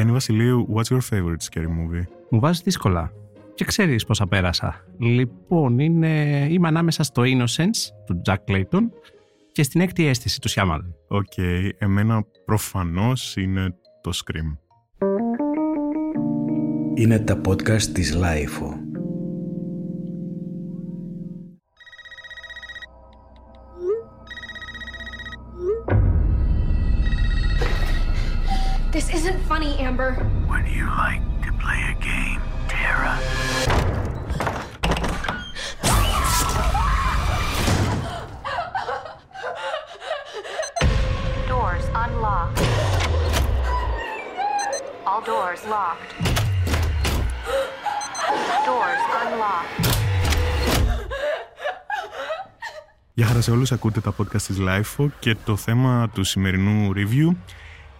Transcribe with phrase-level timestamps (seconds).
[0.00, 2.04] Γιάννη Βασιλείου, what's your favorite scary movie?
[2.30, 3.12] Μου βάζεις δύσκολα.
[3.54, 4.84] Και ξέρεις πόσα πέρασα.
[4.98, 6.46] Λοιπόν, είναι...
[6.50, 8.82] είμαι ανάμεσα στο Innocents του Jack Clayton
[9.52, 10.80] και στην έκτη αίσθηση του Σιάμαλαν.
[11.08, 14.56] OK, okay, εμένα προφανώς είναι το Scream.
[16.94, 18.89] Είναι τα podcast της Lifo.
[29.62, 30.26] Isn't funny, Amber.
[30.48, 33.18] Would you like to play a game, Tara?
[41.48, 42.60] Doors unlocked.
[45.06, 46.10] All doors locked.
[48.66, 49.88] Doors unlocked.
[53.14, 57.34] Γεια χαρά σε όλους, ακούτε τα podcast της LIFO και το θέμα του σημερινού review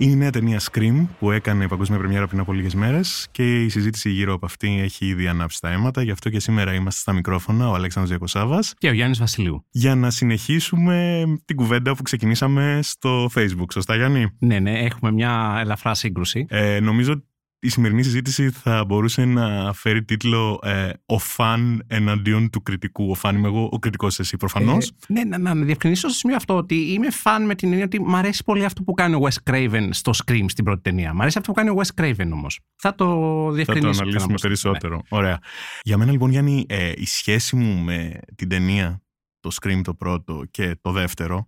[0.01, 3.69] είναι η νέα ταινία Scream που έκανε παγκόσμια πρεμιέρα πριν από λίγες μέρες και η
[3.69, 6.03] συζήτηση γύρω από αυτή έχει ήδη ανάψει τα αίματα.
[6.03, 8.75] Γι' αυτό και σήμερα είμαστε στα μικρόφωνα ο Αλέξανδρος Διακοσάβας.
[8.79, 9.67] Και ο Γιάννης Βασιλείου.
[9.71, 13.73] Για να συνεχίσουμε την κουβέντα που ξεκινήσαμε στο Facebook.
[13.73, 16.47] Σωστά, Γιάννη; Ναι, ναι, έχουμε μια ελαφρά σύγκρουση.
[16.49, 17.25] Ε, νομίζω
[17.61, 23.11] η σημερινή συζήτηση θα μπορούσε να φέρει τίτλο ε, «Ο φαν εναντίον του κριτικού».
[23.11, 24.89] Ο φαν είμαι εγώ, ο κριτικός εσύ προφανώς.
[24.89, 28.01] Ε, ναι, να, να διευκρινίσω στο σημείο αυτό ότι είμαι φαν με την έννοια ότι
[28.01, 31.15] μου αρέσει πολύ αυτό που κάνει ο Wes Craven στο Scream στην πρώτη ταινία.
[31.15, 32.61] Μ' αρέσει αυτό που κάνει ο Wes Craven όμως.
[32.77, 33.07] Θα το
[33.51, 33.93] διευκρινίσω.
[33.93, 34.95] Θα το αναλύσουμε περισσότερο.
[34.95, 35.19] Ναι.
[35.19, 35.39] Ωραία.
[35.83, 39.03] Για μένα λοιπόν Γιάννη, ε, η σχέση μου με την ταινία
[39.41, 41.45] το Scream το πρώτο και το δεύτερο,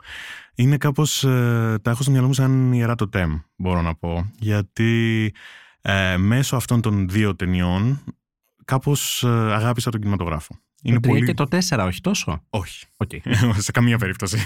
[0.54, 4.30] είναι κάπως, ε, τα έχω στο μυαλό μου σαν ιερά το τέμ, μπορώ να πω.
[4.38, 5.32] Γιατί
[5.82, 8.04] ε, μέσω αυτών των δύο ταινιών
[8.64, 10.58] κάπως ε, αγάπησα τον κινηματογράφο.
[10.82, 11.26] Είναι το 3 πολύ...
[11.26, 12.86] και το 4, όχι τόσο; Όχι.
[12.96, 13.18] Okay.
[13.66, 14.38] Σε καμία περίπτωση.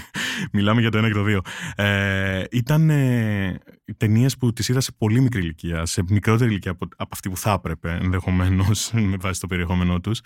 [0.51, 1.39] Μιλάμε για το 1 και το 2.
[1.75, 3.59] Ε, ήταν ε,
[3.97, 7.37] ταινίες που τις είδα σε πολύ μικρή ηλικία, σε μικρότερη ηλικία από, από αυτή που
[7.37, 10.21] θα έπρεπε ενδεχομένως με βάση το περιεχόμενό τους.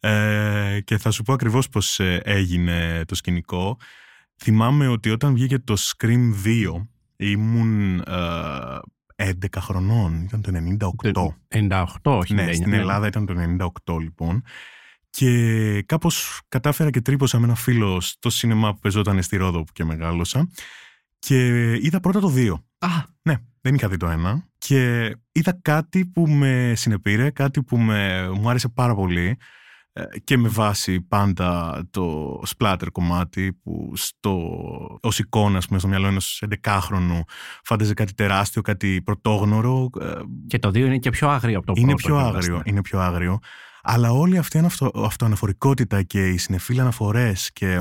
[0.00, 3.78] Ε, και θα σου πω ακριβώς πώς ε, έγινε το σκηνικό.
[4.36, 6.86] Θυμάμαι ότι όταν βγήκε το Scream 2,
[7.16, 8.04] ήμουν ε,
[9.20, 10.50] 11 χρονών, ήταν το
[11.52, 11.68] 98.
[11.68, 12.34] 98, όχι.
[12.34, 13.34] Ναι, στην Ελλάδα ήταν το
[13.84, 14.42] 98 λοιπόν.
[15.10, 19.72] Και κάπως κατάφερα και τρύπωσα με ένα φίλο στο σινεμά που παίζονταν στη Ρόδο που
[19.72, 20.48] και μεγάλωσα.
[21.18, 22.54] Και είδα πρώτα το 2.
[22.78, 22.88] Α.
[23.22, 24.48] Ναι, δεν είχα δει το ένα.
[24.58, 29.38] Και είδα κάτι που με συνεπήρε, κάτι που με, μου άρεσε πάρα πολύ.
[30.00, 34.58] Ε, και με βάση πάντα το splatter κομμάτι που στο,
[35.02, 37.20] ως εικόνα πούμε, στο μυαλό ενός 11χρονου
[37.64, 39.90] φάνταζε κάτι τεράστιο, κάτι πρωτόγνωρο.
[40.00, 40.12] Ε,
[40.46, 42.06] και το δύο είναι και πιο άγριο από το είναι πρώτο.
[42.06, 43.38] Πιο άγριο, είναι πιο άγριο.
[43.82, 47.80] Αλλά όλη αυτή η αυτο, αυτοαναφορικότητα και οι συνεφίλ αναφορές και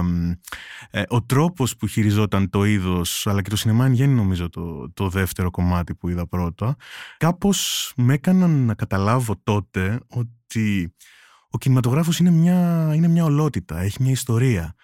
[0.89, 4.91] ε, ο τρόπος που χειριζόταν το είδος αλλά και το σινεμά εν γέννη νομίζω το,
[4.93, 6.75] το δεύτερο κομμάτι που είδα πρώτα
[7.17, 10.93] κάπως με έκαναν να καταλάβω τότε ότι
[11.51, 14.75] ο κινηματογράφος είναι μια, είναι μια ολότητα, έχει μια ιστορία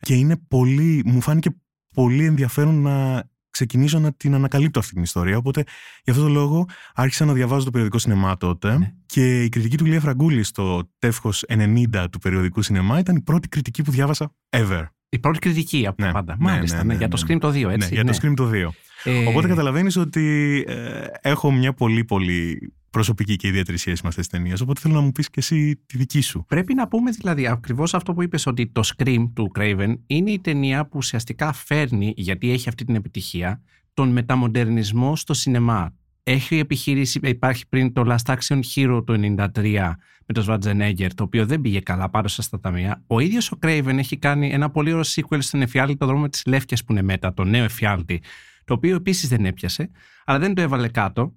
[0.00, 1.50] και είναι πολύ, μου φάνηκε
[1.94, 5.36] πολύ ενδιαφέρον να ξεκινήσω να την ανακαλύπτω αυτή την ιστορία.
[5.36, 5.62] Οπότε,
[6.04, 8.78] για αυτόν τον λόγο, άρχισα να διαβάζω το περιοδικό σινεμά τότε.
[8.78, 8.92] Ναι.
[9.06, 13.48] Και η κριτική του Λία Φραγκούλη στο τεύχος 90 του περιοδικού σινεμά ήταν η πρώτη
[13.48, 14.84] κριτική που διάβασα ever.
[15.08, 16.36] Η πρώτη κριτική από ναι, πάντα.
[16.38, 17.94] Ναι, Μάλιστα, ναι, ναι, ναι, για το Scream το 2, έτσι.
[17.94, 18.68] Ναι, για το Scream το 2.
[19.04, 19.26] Ε...
[19.26, 24.38] Οπότε καταλαβαίνεις ότι ε, έχω μια πολύ πολύ προσωπική και ιδιαίτερη σχέση με αυτές τις
[24.38, 24.60] ταινίες.
[24.60, 26.44] Οπότε θέλω να μου πεις και εσύ τη δική σου.
[26.48, 30.40] Πρέπει να πούμε δηλαδή ακριβώς αυτό που είπες, ότι το Scream του Craven είναι η
[30.40, 33.62] ταινία που ουσιαστικά φέρνει, γιατί έχει αυτή την επιτυχία,
[33.94, 35.94] τον μεταμοντερνισμό στο σινεμά.
[36.22, 39.92] Έχει επιχειρήσει, υπάρχει πριν το Last Action Hero του 1993
[40.26, 43.02] με τον Schwarzenegger, το οποίο δεν πήγε καλά πάνω στα ταμεία.
[43.06, 46.42] Ο ίδιος ο Craven έχει κάνει ένα πολύ ωραίο sequel στον εφιάλτη το δρόμο της
[46.46, 48.22] Λεύκια που είναι μετά, το νέο εφιάλτη,
[48.64, 49.90] το οποίο επίσης δεν έπιασε,
[50.24, 51.34] αλλά δεν το έβαλε κάτω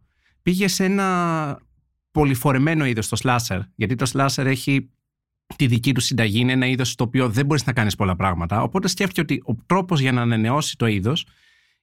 [0.47, 1.59] πήγε σε ένα
[2.11, 4.89] πολυφορεμένο είδος το slasher, γιατί το slasher έχει
[5.55, 8.61] τη δική του συνταγή, είναι ένα είδος στο οποίο δεν μπορείς να κάνεις πολλά πράγματα.
[8.61, 11.25] Οπότε σκέφτηκε ότι ο τρόπος για να ανανεώσει το είδος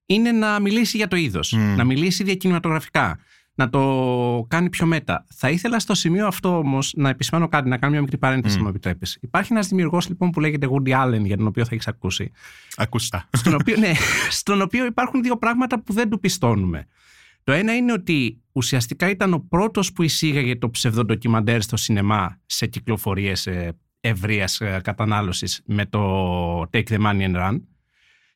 [0.07, 3.19] είναι να μιλήσει για το είδος, να μιλήσει διακινηματογραφικά,
[3.55, 5.25] να το κάνει πιο μέτα.
[5.35, 8.59] Θα ήθελα στο σημείο αυτό όμως να επισημάνω κάτι, να κάνω μια μικρή παρένθεση, mm.
[8.59, 9.19] αν μου επιτρέπεις.
[9.21, 12.31] Υπάρχει ένας δημιουργός λοιπόν που λέγεται Woody Allen, για τον οποίο θα έχεις ακούσει.
[12.77, 13.29] Ακούστα.
[13.33, 13.93] Στον οποίο, ναι,
[14.41, 16.87] στον οποίο υπάρχουν δύο πράγματα που δεν του πιστώνουμε.
[17.45, 22.67] Το ένα είναι ότι ουσιαστικά ήταν ο πρώτος που εισήγαγε το ψευδοντοκιμαντέρ στο σινεμά σε
[22.67, 27.61] κυκλοφορίες ε, ευρείας ε, κατανάλωσης με το Take the Money and Run.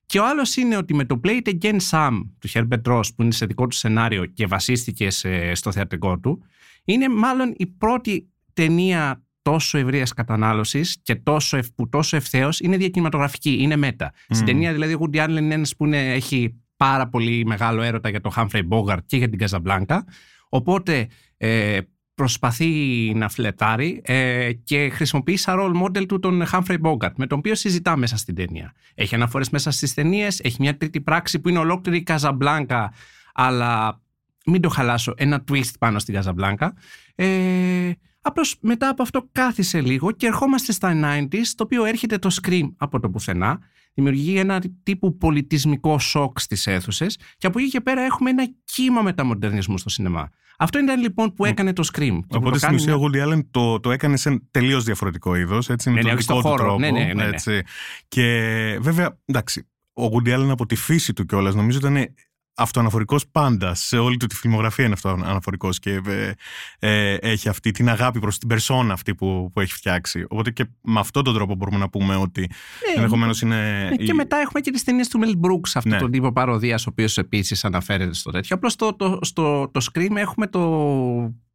[0.07, 3.23] Και ο άλλος είναι ότι με το Play It Again Sam του Herbert Ross που
[3.23, 5.11] είναι σε δικό του σενάριο και βασίστηκε
[5.53, 6.43] στο θεατρικό του
[6.85, 13.57] είναι μάλλον η πρώτη ταινία τόσο ευρείας κατανάλωσης και τόσο, που τόσο ευθέως είναι διακινηματογραφική,
[13.61, 14.13] είναι μέτα.
[14.13, 14.15] Mm.
[14.29, 18.09] Στην ταινία δηλαδή ο Woody Allen είναι ένας που είναι, έχει πάρα πολύ μεγάλο έρωτα
[18.09, 20.05] για τον Humphrey Bogart και για την Καζαμπλάνκα.
[20.49, 21.79] Οπότε ε,
[22.15, 22.69] προσπαθεί
[23.15, 27.55] να φλετάρει ε, και χρησιμοποιεί σαν role model του τον Humphrey Bogart, με τον οποίο
[27.55, 28.73] συζητά μέσα στην ταινία.
[28.95, 32.93] Έχει αναφορές μέσα στις ταινίες, έχει μια τρίτη πράξη που είναι ολόκληρη η Καζαμπλάνκα,
[33.35, 34.01] αλλά
[34.47, 36.75] μην το χαλάσω, ένα twist πάνω στην Καζαμπλάνκα.
[37.15, 37.93] Ε,
[38.29, 42.69] Απλώς μετά από αυτό κάθισε λίγο και ερχόμαστε στα 90s, το οποίο έρχεται το Scream
[42.77, 43.59] από το πουθενά.
[44.03, 49.03] Δημιουργεί ένα τύπου πολιτισμικό σοκ στις αίθουσες και από εκεί και πέρα έχουμε ένα κύμα
[49.03, 50.29] μεταμοντερνισμού στο σινεμά.
[50.59, 52.01] Αυτό ήταν λοιπόν που έκανε το Scream.
[52.01, 54.43] Και που Οπότε το στην κάνει ουσία ο μια- Woody Allen το, το έκανε σε
[54.51, 55.69] τελείως διαφορετικό είδος.
[55.69, 56.65] Έτσι, με Ναι, τον ναι, όχι δικό στο του χώρο.
[56.65, 56.79] τρόπο.
[56.81, 57.25] Ναι, ναι, ναι, ναι.
[57.25, 57.63] Έτσι.
[58.09, 58.25] Και
[58.81, 62.15] βέβαια, εντάξει, ο Woody Allen από τη φύση του κιόλας νομίζω ήταν
[62.59, 63.75] αυτοαναφορικός πάντα.
[63.75, 66.33] Σε όλη του τη φιλμογραφία είναι αυτοαναφορικός και ε,
[66.79, 70.25] ε, έχει αυτή την αγάπη προς την περσόνα αυτή που, που έχει φτιάξει.
[70.29, 72.47] Οπότε και με αυτόν τον τρόπο μπορούμε να πούμε ότι Ναι,
[72.97, 73.87] ενδεχομένως είναι.
[73.91, 75.99] Ναι, και η- μετά έχουμε και τις ταινίες του Mel Brooks, αυτό Ναι.
[75.99, 78.57] τον τύπο παροδίας, ο οποίος επίσης αναφέρεται στο τέτοιο.
[78.57, 80.61] Απλώς στο, το, στο, το Scream έχουμε το.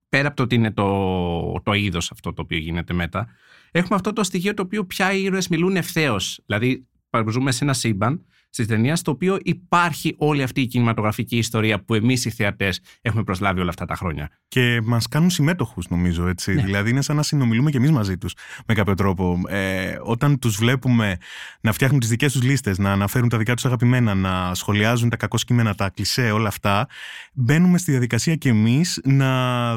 [0.09, 3.27] Πέρα από το ότι είναι το, το είδος αυτό το οποίο γίνεται μετά,
[3.71, 6.39] έχουμε αυτό το στοιχείο το οποίο πια οι ήρωες μιλούν ευθέως.
[6.45, 6.87] Δηλαδή,
[7.29, 11.93] ζούμε σε ένα σύμπαν στη ταινία, στο οποίο υπάρχει όλη αυτή η κινηματογραφική ιστορία που
[11.93, 14.29] εμείς οι θεατές έχουμε προσλάβει όλα αυτά τα χρόνια.
[14.47, 16.27] Και μας κάνουν συμμέτοχους, νομίζω.
[16.27, 16.53] Έτσι.
[16.53, 16.63] Ναι.
[16.63, 18.33] Δηλαδή, είναι σαν να συνομιλούμε κι εμείς μαζί τους
[18.67, 19.41] με κάποιο τρόπο.
[19.47, 21.17] Ε, όταν τους βλέπουμε
[21.61, 25.17] να φτιάχνουν τις δικές τους λίστες, να αναφέρουν τα δικά τους αγαπημένα, να σχολιάζουν τα
[25.17, 26.87] κακό κείμενα, τα κλισέ, όλα αυτά,
[27.33, 29.73] μπαίνουμε στη διαδικασία κι εμείς να,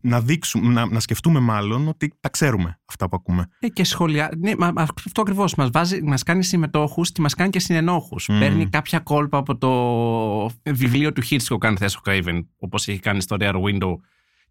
[0.00, 3.48] να δείξουμε, να, να σκεφτούμε μάλλον ότι τα ξέρουμε αυτά που ακούμε.
[3.58, 4.30] Ε, και σχολιά.
[4.38, 5.54] Ναι, μα, μα- αυτό ακριβώς.
[5.54, 5.70] Μας
[6.04, 8.13] μας κάνει συμμετόχους και μας κάνει και συνενόχους.
[8.28, 8.38] Μμμ.
[8.38, 13.20] Παίρνει κάποια κόλπα από το βιβλίο του Hitchcock, αν θες ο Craven, όπως έχει κάνει
[13.20, 13.94] στο Rear Window.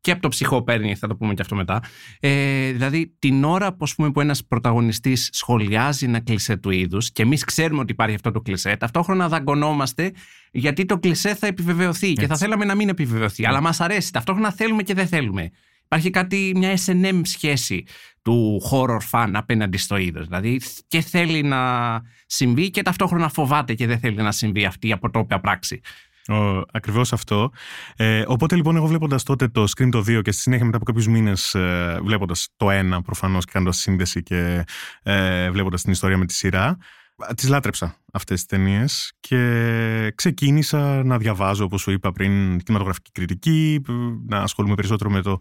[0.01, 1.83] Και από το ψυχό παίρνει, θα το πούμε και αυτό μετά.
[2.19, 7.11] Ε, δηλαδή, την ώρα που, ας πούμε, που ένας πρωταγωνιστής σχολιάζει ένα κλισέ του είδους
[7.11, 10.11] και εμείς ξέρουμε ότι υπάρχει αυτό το κλισέ, ταυτόχρονα δαγκωνόμαστε
[10.51, 13.45] γιατί το κλισέ θα επιβεβαιωθεί και θα θέλαμε να μην επιβεβαιωθεί.
[13.45, 14.11] Αλλά μας αρέσει.
[14.11, 15.51] Ταυτόχρονα θέλουμε και δεν θέλουμε.
[15.93, 17.83] Υπάρχει κάτι, μια S&M σχέση
[18.21, 20.25] του horror fan απέναντι στο είδος.
[20.27, 24.91] Δηλαδή και θέλει να συμβεί και ταυτόχρονα φοβάται και δεν θέλει να συμβεί αυτή η
[24.91, 25.81] αποτόπια πράξη.
[26.27, 26.35] Ο,
[26.71, 27.51] ακριβώς αυτό.
[27.95, 30.85] Ε, οπότε λοιπόν εγώ βλέποντας τότε το Scream το 2 και στη συνέχεια μετά από
[30.85, 34.63] κάποιους μήνες ε, βλέποντας το 1 προφανώς και κάνοντας σύνδεση και
[35.03, 36.77] ε, βλέποντας την ιστορία με τη σειρά α,
[37.35, 43.81] τις λάτρεψα αυτές τις ταινίες και ξεκίνησα να διαβάζω όπως σου είπα πριν κινηματογραφική κριτική
[44.27, 45.37] να ασχολούμαι περισσότερο με το,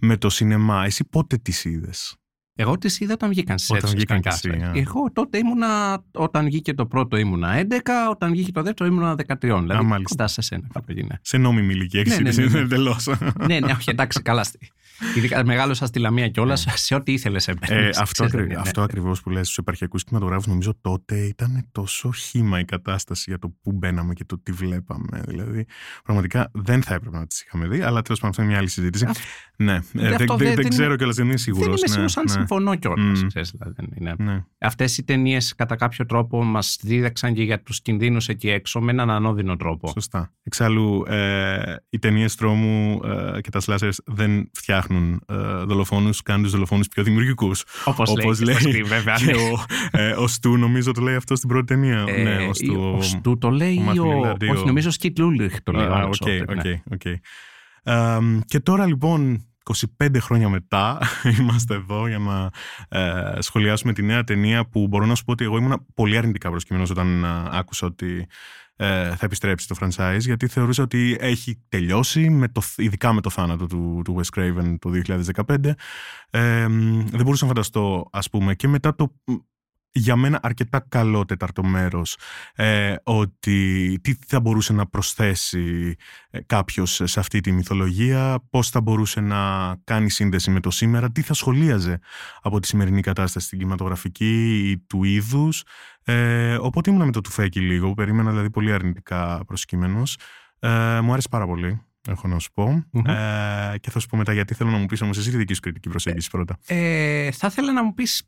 [0.00, 0.84] με το σινεμά.
[0.84, 2.16] Εσύ πότε τις είδες;
[2.54, 3.96] Εγώ τις είδα όταν βγήκαν στι Όταν αίθουσε.
[3.96, 4.72] βγήκαν κι εσύ, α.
[4.74, 7.80] Εγώ τότε ήμουνα, όταν βγήκε το πρώτο ήμουνα 11,
[8.10, 9.36] όταν βγήκε το δεύτερο ήμουνα 13.
[9.40, 10.02] Δηλαδή μάλιστα.
[10.08, 11.18] κοντά σε σένα κάπου έγινε.
[11.22, 12.58] Σε νόμιμη ηλικία έχεις Ναι, ναι, είδες, ναι, ναι.
[12.64, 13.06] εντελώς.
[13.46, 14.44] ναι, ναι, όχι, εντάξει, καλά.
[15.16, 17.82] Ειδικά μεγάλωσα στη Λαμία κιόλας σε ό,τι ήθελες σε μένα.
[17.82, 18.46] Ε, αυτό, Ξέρεις, ακρι...
[18.46, 18.60] ναι, ναι.
[18.60, 23.38] αυτό ακριβώς που λες στους επαρχιακούς κινηματογράφους νομίζω τότε ήταν τόσο χήμα η κατάσταση για
[23.38, 25.22] το που μπαίναμε και το τι βλέπαμε.
[25.26, 25.66] Δηλαδή
[26.04, 28.68] πραγματικά δεν θα έπρεπε να τις είχαμε δει, αλλά τέλος πάντων αυτό είναι μια άλλη
[28.68, 29.04] συζήτηση.
[29.04, 29.22] Αυτό-
[29.56, 31.64] ναι, ε, αυτό δεν, δεν, δεν- δεν δεν ξέρω κιόλας, δεν είμαι σίγουρος.
[31.66, 33.22] Δεν είμαι ναι, σίγουρος αν ναι, συμφωνώ κιόλας.
[33.22, 33.26] Μμ.
[33.26, 34.14] Δηλαδή, δεν είναι.
[34.18, 34.44] Ναι.
[34.58, 38.90] Αυτές οι ταινίες κατά κάποιο τρόπο μας δίδαξαν και για τους κινδύνους εκεί έξω με
[38.92, 39.88] έναν ανώδυνο τρόπο.
[39.88, 40.32] Σωστά.
[40.42, 44.84] Εξάλλου, ε, οι ταινίες τρόμου ε, και τα slashers δεν φτιάχνουν
[45.26, 45.34] ε,
[45.64, 47.64] δολοφόνους, κάνουν τους δολοφόνους πιο δημιουργικούς.
[47.84, 49.32] Όπως λέει και στο Scream, βέβαια, και ναι.
[49.32, 52.04] ο, ε, ο Στου, νομίζω το λέει αυτό στην πρώτη ταινία.
[52.08, 52.94] Ε, ναι, ο ή- Στου.
[52.96, 54.30] ο Στου το λέει ο ή Matthew ο...
[54.30, 55.86] Lillard ή Όχι, ο- νομίζω ο Skeet Ulrich το λέει.
[55.86, 56.80] ο Α, άλλος OK, αυτός, ναι.
[56.92, 57.18] OK, OK.
[57.82, 59.46] Εμ, Και τώρα λοιπόν,
[59.98, 60.98] 25 χρόνια μετά,
[61.40, 62.50] είμαστε εδώ για να
[63.00, 66.50] ε, σχολιάσουμε τη νέα ταινία που μπορώ να σου πω ότι εγώ ήμουν πολύ αρνητικά
[66.50, 68.26] προσκείμενος όταν ε, άκουσα ότι ε,
[68.78, 73.66] θα επιστρέψει το franchise γιατί θεωρούσα ότι έχει τελειώσει με το, ειδικά με το θάνατο
[73.66, 74.90] του, του Wes Craven το
[75.46, 75.64] 2015
[76.30, 76.66] ε,
[77.06, 79.12] δεν μπορούσα να φανταστώ ας πούμε και μετά το
[79.98, 82.18] για μένα αρκετά καλό τέταρτο μέρος
[82.54, 85.96] ε, ότι τι θα μπορούσε να προσθέσει
[86.30, 91.12] ε, κάποιος σε αυτή τη μυθολογία, πώς θα μπορούσε να κάνει σύνδεση με το σήμερα,
[91.12, 91.98] τι θα σχολίαζε
[92.42, 95.62] από τη σημερινή κατάσταση στην κινηματογραφική ή του είδους.
[96.04, 100.18] Ε, οπότε ήμουν με το τουφέκι λίγο, περίμενα δηλαδή πολύ αρνητικά προσκύμενος.
[100.58, 101.80] Ε, μου άρεσε πάρα πολύ.
[102.08, 102.84] Έχω να σου πω.
[102.90, 103.06] Μμμ.
[103.06, 105.54] Ε, και θα σου πω μετά γιατί θέλω να μου πεις όμως εσύ τη δική
[105.54, 106.58] σου κριτική προσέγγιση πρώτα.
[106.66, 108.22] Ε, θα ήθελα να μου πεις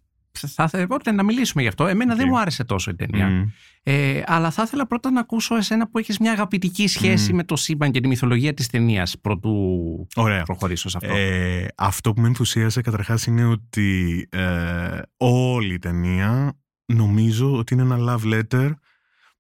[0.46, 1.86] θα ήθελα πρώτα να μιλήσουμε γι' αυτό.
[1.86, 2.18] Εμένα Οκ.
[2.18, 3.28] δεν μου άρεσε τόσο η ταινία.
[3.28, 3.44] Μμ.
[3.82, 7.36] Ε, αλλά θα ήθελα πρώτα να ακούσω εσένα που έχεις μια αγαπητική σχέση Μμ.
[7.36, 10.42] με το σύμπαν και τη μυθολογία της ταινίας προτού Ωραία.
[10.42, 11.16] προχωρήσω σε αυτό.
[11.16, 17.82] Ε, αυτό που με ενθουσίασε καταρχάς είναι ότι ε, όλη η ταινία νομίζω ότι είναι
[17.82, 18.70] ένα love letter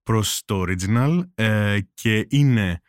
[0.02, 2.80] προς το original ε, και είναι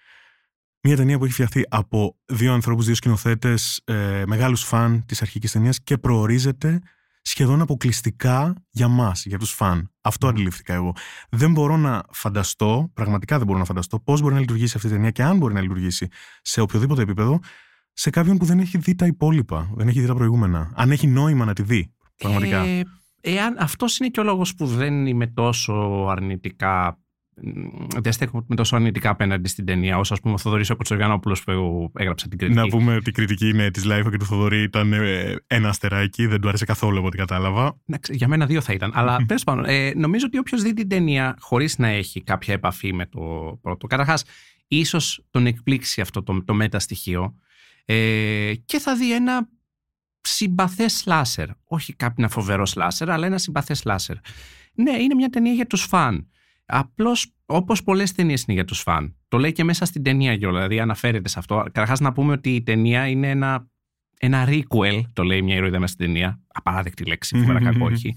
[0.82, 5.52] μια ταινία που έχει φτιαχτεί από δύο ανθρώπους, δύο σκηνοθέτες, ε, μεγάλους φαν της αρχικής
[5.52, 6.80] ταινίας και προορίζεται
[7.22, 9.92] σχεδόν αποκλειστικά για μας, για τους φαν.
[10.02, 10.94] Αυτό αντιλήφθηκα εγώ.
[11.30, 14.92] Δεν μπορώ να φανταστώ, πραγματικά δεν μπορώ να φανταστώ πώς μπορεί να λειτουργήσει αυτή η
[14.92, 16.08] ταινία και αν μπορεί να λειτουργήσει
[16.42, 17.40] σε οποιοδήποτε επίπεδο
[17.94, 20.72] σε κάποιον που δεν έχει δει τα υπόλοιπα, δεν έχει δει τα προηγούμενα.
[20.76, 22.64] Αν έχει νόημα να τη δει, πραγματικά.
[22.64, 22.84] Ε,
[23.22, 27.00] εάν αυτός είναι και ο λόγος που δεν είμαι τόσο αρνητικά.
[28.02, 31.38] Δεν στέκομαι με τόσο αρνητικά απέναντι στην ταινία, όσο ας πούμε ο Θοδωρής ο Κοτσογιανόπουλο
[31.46, 32.60] που έγραψε την κριτική.
[32.60, 36.26] Να πούμε ότι η κριτική είναι της Λάιφα και του Θοδωρή ήταν ε, ένα αστεράκι,
[36.26, 37.78] δεν του άρεσε καθόλου από ό,τι κατάλαβα.
[37.86, 38.92] Εντάξει, Για μένα δύο θα ήταν.
[38.94, 42.94] Αλλά τέλος πάντων, ε, νομίζω ότι όποιος δει την ταινία χωρίς να έχει κάποια επαφή
[42.94, 43.20] με το
[43.62, 43.88] πρώτο.
[43.88, 44.24] Καταρχάς,
[44.68, 47.36] ίσως τον εκπλήξει αυτό το, το μεταστοιχείο
[47.86, 49.50] ε, και θα δει ένα
[50.22, 51.48] συμπαθές σλάσερ.
[51.64, 54.16] Όχι κάποιο φοβερό σλάσερ, αλλά ένα συμπαθές σλάσερ.
[54.74, 56.28] Ναι, είναι μια ταινία για τους φαν.
[56.72, 59.16] Απλώς όπως πολλές ταινίες είναι για τους φαν.
[59.28, 61.56] Το λέει και μέσα στην ταινία κιόλας, δηλαδή αναφέρεται σε αυτό.
[61.56, 63.68] Καταρχάς, να πούμε ότι η ταινία είναι ένα,
[64.20, 66.42] ένα requel, το λέει μια ηρωίδα μέσα στην ταινία.
[66.48, 68.16] Απαράδεκτη λέξη, φοβερά κακό όχι.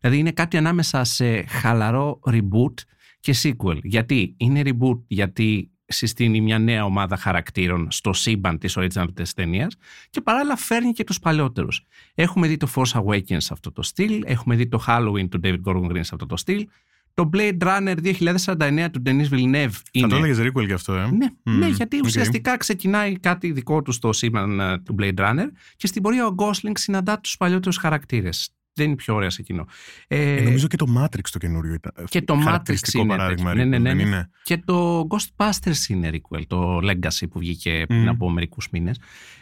[0.00, 2.74] Δηλαδή είναι κάτι ανάμεσα σε χαλαρό reboot
[3.20, 3.78] και sequel.
[3.82, 9.76] Γιατί είναι reboot, γιατί συστήνει μια νέα ομάδα χαρακτήρων στο σύμπαν της original της ταινίας
[10.10, 11.86] και παράλληλα φέρνει και τους παλιότερους.
[12.14, 15.60] Έχουμε δει το Force Awakens σε αυτό το στυλ, έχουμε δει το Halloween του David
[15.64, 16.68] Gordon Green σε αυτό το στυλ,
[17.14, 20.08] το Blade Runner 2049 του Denis Villeneuve Θα είναι...
[20.08, 21.10] το έλεγες requel γι' αυτό, ε.
[21.10, 22.04] Ναι, Μμμ, ναι, γιατί οκ.
[22.04, 26.34] ουσιαστικά ξεκινάει κάτι δικό του στο σύμπαν ε, του Blade Runner και στην πορεία ο
[26.38, 28.54] Gosling συναντά τους παλιότερους χαρακτήρες.
[28.74, 29.66] Δεν είναι πιο ωραία σε κοινό.
[30.08, 31.92] Ε, Ε, νομίζω και το Matrix το καινούριο ήταν.
[32.08, 33.08] και το Matrix χαρακτηριστικό είναι.
[33.16, 33.50] παράδειγμα.
[33.50, 33.64] τέτοιο.
[33.64, 34.16] ναι, ναι, requel, ναι, δεν ναι.
[34.16, 38.08] είναι; Και το Ghostbusters είναι requel, το Legacy που βγήκε πριν Μμμ.
[38.08, 38.98] από μερικούς μήνες.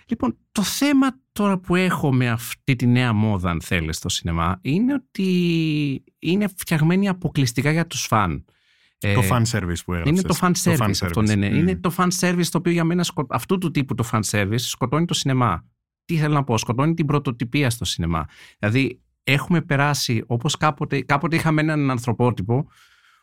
[0.07, 4.59] Λοιπόν, το θέμα τώρα που έχω με αυτή τη νέα μόδα, αν θέλεις, στο σινεμά,
[4.63, 8.45] είναι ότι είναι φτιαγμένη αποκλειστικά για τους φαν.
[8.99, 10.19] Ε, Το fan service που έγραψες.
[10.19, 11.25] είναι το fan service, fan αυτό, service.
[11.27, 11.51] ναι, ναι.
[11.51, 11.55] Μμ.
[11.55, 14.55] Είναι το fan service το οποίο για μένα σκο- αυτού του τύπου το fan service
[14.59, 15.65] σκοτώνει το σινεμά.
[16.05, 18.25] Τι θέλω να πω, σκοτώνει την πρωτοτυπία στο σινεμά.
[18.59, 22.55] Δηλαδή, έχουμε περάσει όπως κάποτε, κάποτε είχαμε έναν ανθρωπότυπο,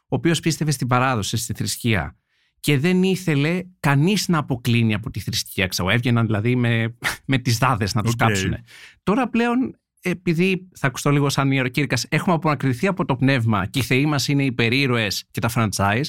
[0.01, 2.17] ο οποίος πίστευε στην παράδοση, στη θρησκεία.
[2.59, 5.67] Και δεν ήθελε κανείς να αποκλίνει από τη θρησκεία.
[5.67, 8.17] Ξέρω, έβγαιναν δηλαδή με, με τις δάδες να τους Οκ.
[8.17, 8.55] κάψουν.
[9.03, 13.81] Τώρα πλέον, επειδή θα ακουστώ λίγο σαν ιεροκήρυκα, έχουμε απομακρυνθεί από το πνεύμα και οι
[13.81, 16.05] θεοί μας είναι οι υπερήρωες και τα franchise.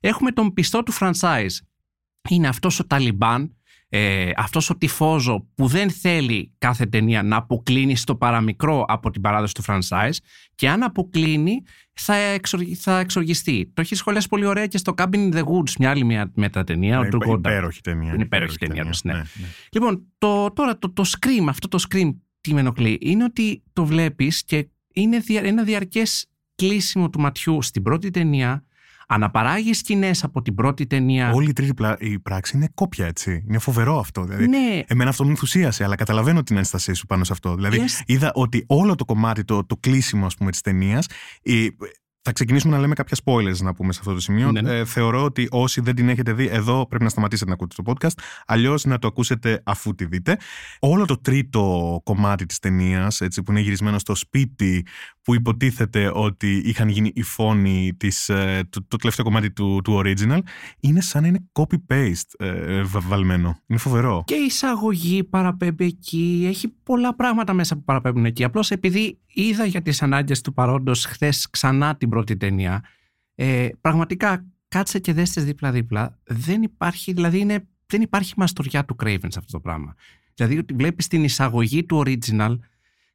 [0.00, 1.56] Έχουμε τον πιστό του franchise.
[2.28, 3.56] Είναι αυτός ο Ταλιμπάν,
[3.98, 9.20] ε, αυτός ο τιφόζο που δεν θέλει κάθε ταινία να αποκλίνει στο παραμικρό από την
[9.20, 10.16] παράδοση του franchise
[10.54, 11.62] και αν αποκλίνει
[11.92, 13.70] θα, εξοργ- θα εξοργιστεί.
[13.74, 16.98] Το έχει σχολιάσει πολύ ωραία και στο Cabin in the Woods, μια άλλη μια μετατενία,
[16.98, 17.38] ο Είναι Drew Goddard.
[17.38, 18.12] υπέροχη ταινία.
[18.14, 19.12] Είναι υπέροχη ταινία, όντως, ναι.
[19.12, 19.22] ναι.
[19.72, 23.84] Λοιπόν, το, τώρα το, το Scream, αυτό το Scream τι με ενοχλεί, είναι ότι το
[23.84, 28.64] βλέπεις και είναι δια- ένα διαρκές κλείσιμο του ματιού στην πρώτη ταινία,
[29.06, 31.30] αναπαράγει σκηνές από την πρώτη ταινία.
[31.32, 33.44] Όλη η τρίτη πλα- η πράξη είναι κόπια, έτσι.
[33.48, 34.24] Είναι φοβερό αυτό.
[34.24, 37.54] Δηλαδή, Ναι, Εμένα αυτό με ενθουσίασε, αλλά καταλαβαίνω την ένστασή σου πάνω σε αυτό.
[37.54, 38.02] Δηλαδή, Yes.
[38.06, 41.06] είδα ότι όλο το κομμάτι, το, το κλείσιμο, ας πούμε, της ταινίας.
[42.28, 44.52] Θα ξεκινήσουμε να λέμε κάποια spoilers να πούμε σε αυτό το σημείο.
[44.52, 44.76] Ναι, ναι.
[44.78, 47.92] Ε, θεωρώ ότι όσοι δεν την έχετε δει, εδώ πρέπει να σταματήσετε να ακούτε το
[47.92, 48.18] podcast.
[48.46, 50.36] Αλλιώς να το ακούσετε αφού τη δείτε.
[50.78, 54.86] Όλο το τρίτο κομμάτι της ταινίας, που είναι γυρισμένο στο σπίτι,
[55.26, 60.02] που υποτίθεται ότι είχαν γίνει οι φόνοι της, ε, το, το τελευταίο κομμάτι του, του
[60.04, 60.38] original,
[60.80, 63.58] είναι σαν να είναι copy-paste ε, βα- βαλμένο.
[63.66, 64.22] Είναι φοβερό.
[64.26, 66.44] και η εισαγωγή παραπέμπει εκεί.
[66.48, 68.44] Έχει πολλά πράγματα μέσα που παραπέμπουν εκεί.
[68.44, 72.84] Απλώς επειδή είδα για τις ανάγκες του παρόντος χθες ξανά την πρώτη ταινία,
[73.34, 76.18] ε, πραγματικά κάτσε και δέστε δίπλα-δίπλα.
[76.24, 79.94] Δεν υπάρχει, δηλαδή είναι, δεν υπάρχει μαστοριά του Craven σε αυτό το πράγμα.
[80.34, 82.58] Δηλαδή ότι βλέπεις την εισαγωγή του original,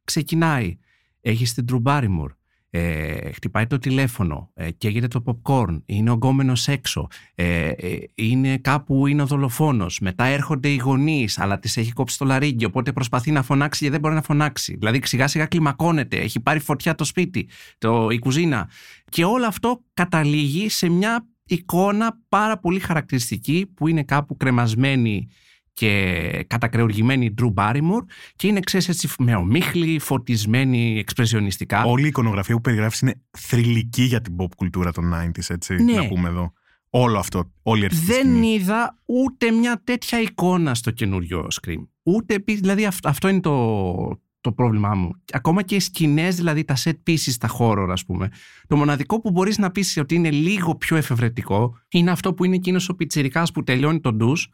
[0.04, 0.78] ξεκινάει.
[1.22, 2.34] Έχεις την Drew Barrymore.
[2.74, 8.58] Ε, χτυπάει το τηλέφωνο, ε, καίγεται το popcorn, είναι ο γκόμενος έξω, ε, ε, είναι
[8.58, 12.92] κάπου είναι ο δολοφόνος, μετά έρχονται οι γονείς, αλλά τις έχει κόψει το λαρίγκι, οπότε
[12.92, 14.76] προσπαθεί να φωνάξει και δεν μπορεί να φωνάξει.
[14.76, 17.48] Δηλαδή σιγά σιγά κλιμακώνεται, έχει πάρει φωτιά το σπίτι,
[17.78, 18.70] το, η κουζίνα.
[19.08, 25.28] Και όλο αυτό καταλήγει σε μια εικόνα πάρα πολύ χαρακτηριστική που είναι κάπου κρεμασμένη
[25.72, 28.04] και κατακρεουργημένη Drew Barrymore
[28.36, 31.84] και είναι ξέρεις έτσι με ομίχλη, φωτισμένη εξπρεσιονιστικά.
[31.84, 35.74] Όλη η εικονογραφία που περιγράφεις είναι θρηλυκή για την pop κουλτούρα των 90s, έτσι.
[35.74, 35.92] Ναι.
[35.92, 36.52] Να πούμε εδώ.
[36.90, 37.52] Όλο αυτό.
[37.62, 38.46] Όλη η αρχική Δεν σκηνή.
[38.52, 41.86] είδα ούτε μια τέτοια εικόνα στο καινούριο Scream.
[42.02, 45.10] Ούτε επίσης, δηλαδή αυ- αυτό είναι το, το πρόβλημά μου.
[45.32, 48.28] Ακόμα και οι σκηνές, δηλαδή τα set pieces, τα horror, ας πούμε.
[48.66, 52.54] Το μοναδικό που μπορείς να πεις ότι είναι λίγο πιο εφευρετικό είναι αυτό που είναι
[52.54, 54.48] εκείνος ο πιτσιρικάς που τελειώνει τον ντους,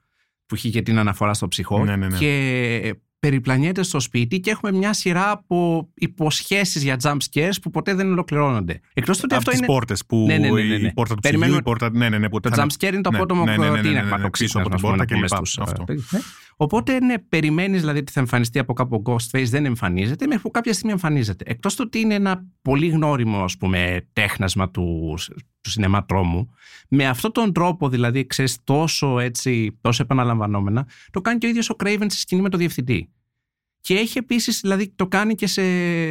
[0.49, 1.85] που είχε και την αναφορά στο ψυχό.
[1.85, 2.19] Ναι, ναι, ναι.
[2.19, 7.95] Και περιπλανιέται στο σπίτι και έχουμε μια σειρά από υποσχέσεις για jump scares που ποτέ
[7.95, 8.81] δεν ολοκληρώνονται.
[8.95, 9.67] Εκτός του ότι Από αυτό τις είναι...
[9.67, 10.87] πόρτες που Ναι, ναι, ναι, ναι, ναι.
[10.89, 11.99] η πόρτα του Περιμένουμε- ψυγείου, η πόρτα...
[11.99, 12.29] Ναι, ναι, ναι.
[12.29, 13.89] που Το θα- jump scare είναι το ναι, απότομο ναι, ναι, ναι, ναι, τι ναι,
[13.89, 15.37] είναι ναι, ναι, πίσω από την πόρτα και λοιπά.
[15.61, 15.85] Αυτό.
[15.89, 16.19] Ναι.
[16.57, 20.51] Οπότε, ναι, περιμένεις δηλαδή ότι θα εμφανιστεί από κάπου ο Ghostface, δεν εμφανίζεται, μέχρι που
[20.51, 21.45] κάποια στιγμή εμφανίζεται.
[21.49, 25.15] Εκτός του ότι είναι ένα πολύ γνώριμο, ας πούμε, τέχνασμα του,
[25.61, 26.51] του σινεμά τρόμου,
[26.89, 31.71] με αυτόν τον τρόπο, δηλαδή, ξέρεις, τόσο έτσι, τόσο επαναλαμβανόμενα, το κάνει και ο ίδιος
[31.71, 33.09] ο Craven στη σκηνή με το διευθυντή.
[33.81, 35.63] Και έχει επίσης, δηλαδή, το κάνει και σε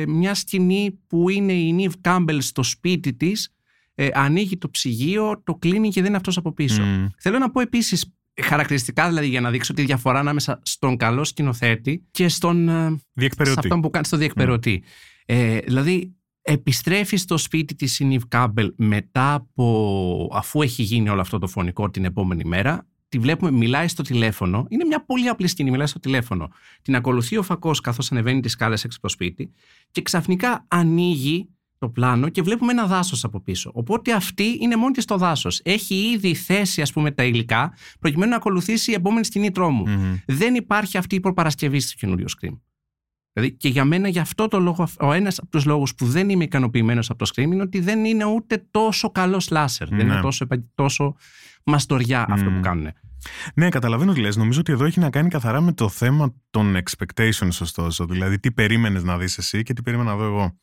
[0.08, 3.56] μια σκηνή που είναι η Νίβ Κάμπελ στο σπίτι της,
[3.96, 6.82] ε, ανοίγει το ψυγείο, το κλείνει και δεν είναι αυτός από πίσω.
[6.84, 7.06] Μμ.
[7.18, 8.12] Θέλω να πω επίσης
[8.42, 13.06] χαρακτηριστικά δηλαδή για να δείξω τη διαφορά ανάμεσα στον καλό σκηνοθέτη και στον ε, σε
[13.14, 13.60] Διεκπαιρεωτή.
[13.60, 14.84] αυτόν που κάνει στο διεκπαιρεωτή.
[15.26, 16.16] Ε, δηλαδή
[16.48, 21.48] επιστρέφεις στο σπίτι της η Νιβ Κάμπελ μετά από αφού έχει γίνει όλο αυτό το
[21.48, 24.66] φωνικό την επόμενη μέρα τη βλέπουμε, μιλάει στο τηλέφωνο.
[24.70, 26.50] Είναι μια πολύ απλή σκηνή, μιλάει στο τηλέφωνο.
[26.82, 29.52] Την ακολουθεί ο φακός καθώς ανεβαίνει τις σκάλες έξω από το σπίτι
[29.92, 33.72] και ξαφνικά ανοίγει το πλάνο και βλέπουμε ένα δάσος από πίσω.
[33.74, 35.62] Οπότε αυτή είναι μόνη της στο δάσος.
[35.64, 39.84] Έχει ήδη θέσει, ας πούμε, τα υλικά προκειμένου να ακολουθήσει η επόμενη σκηνή τρόμου.
[39.88, 40.16] Μμμ.
[40.26, 42.58] Δεν υπάρχει αυτή η προπαρασκευή στο καινούριο Scream.
[43.38, 46.30] Δηλαδή και για μένα γι' αυτό το λόγο, ο ένας από τους λόγους που δεν
[46.30, 49.86] είμαι ικανοποιημένος από το Scream είναι ότι δεν είναι ούτε τόσο καλό slasher.
[49.90, 50.04] Δεν Ναι.
[50.04, 51.16] είναι τόσο, επα- τόσο
[51.66, 52.62] μαστοριά αυτό που Μμ.
[52.62, 52.88] κάνουν.
[53.54, 54.36] Ναι, καταλαβαίνω τι λες.
[54.36, 58.06] Νομίζω ότι εδώ έχει να κάνει καθαρά με το θέμα των expectations, ωστόσο.
[58.06, 60.58] Δηλαδή, τι περίμενες να δεις εσύ και τι περίμενα να δω εγώ.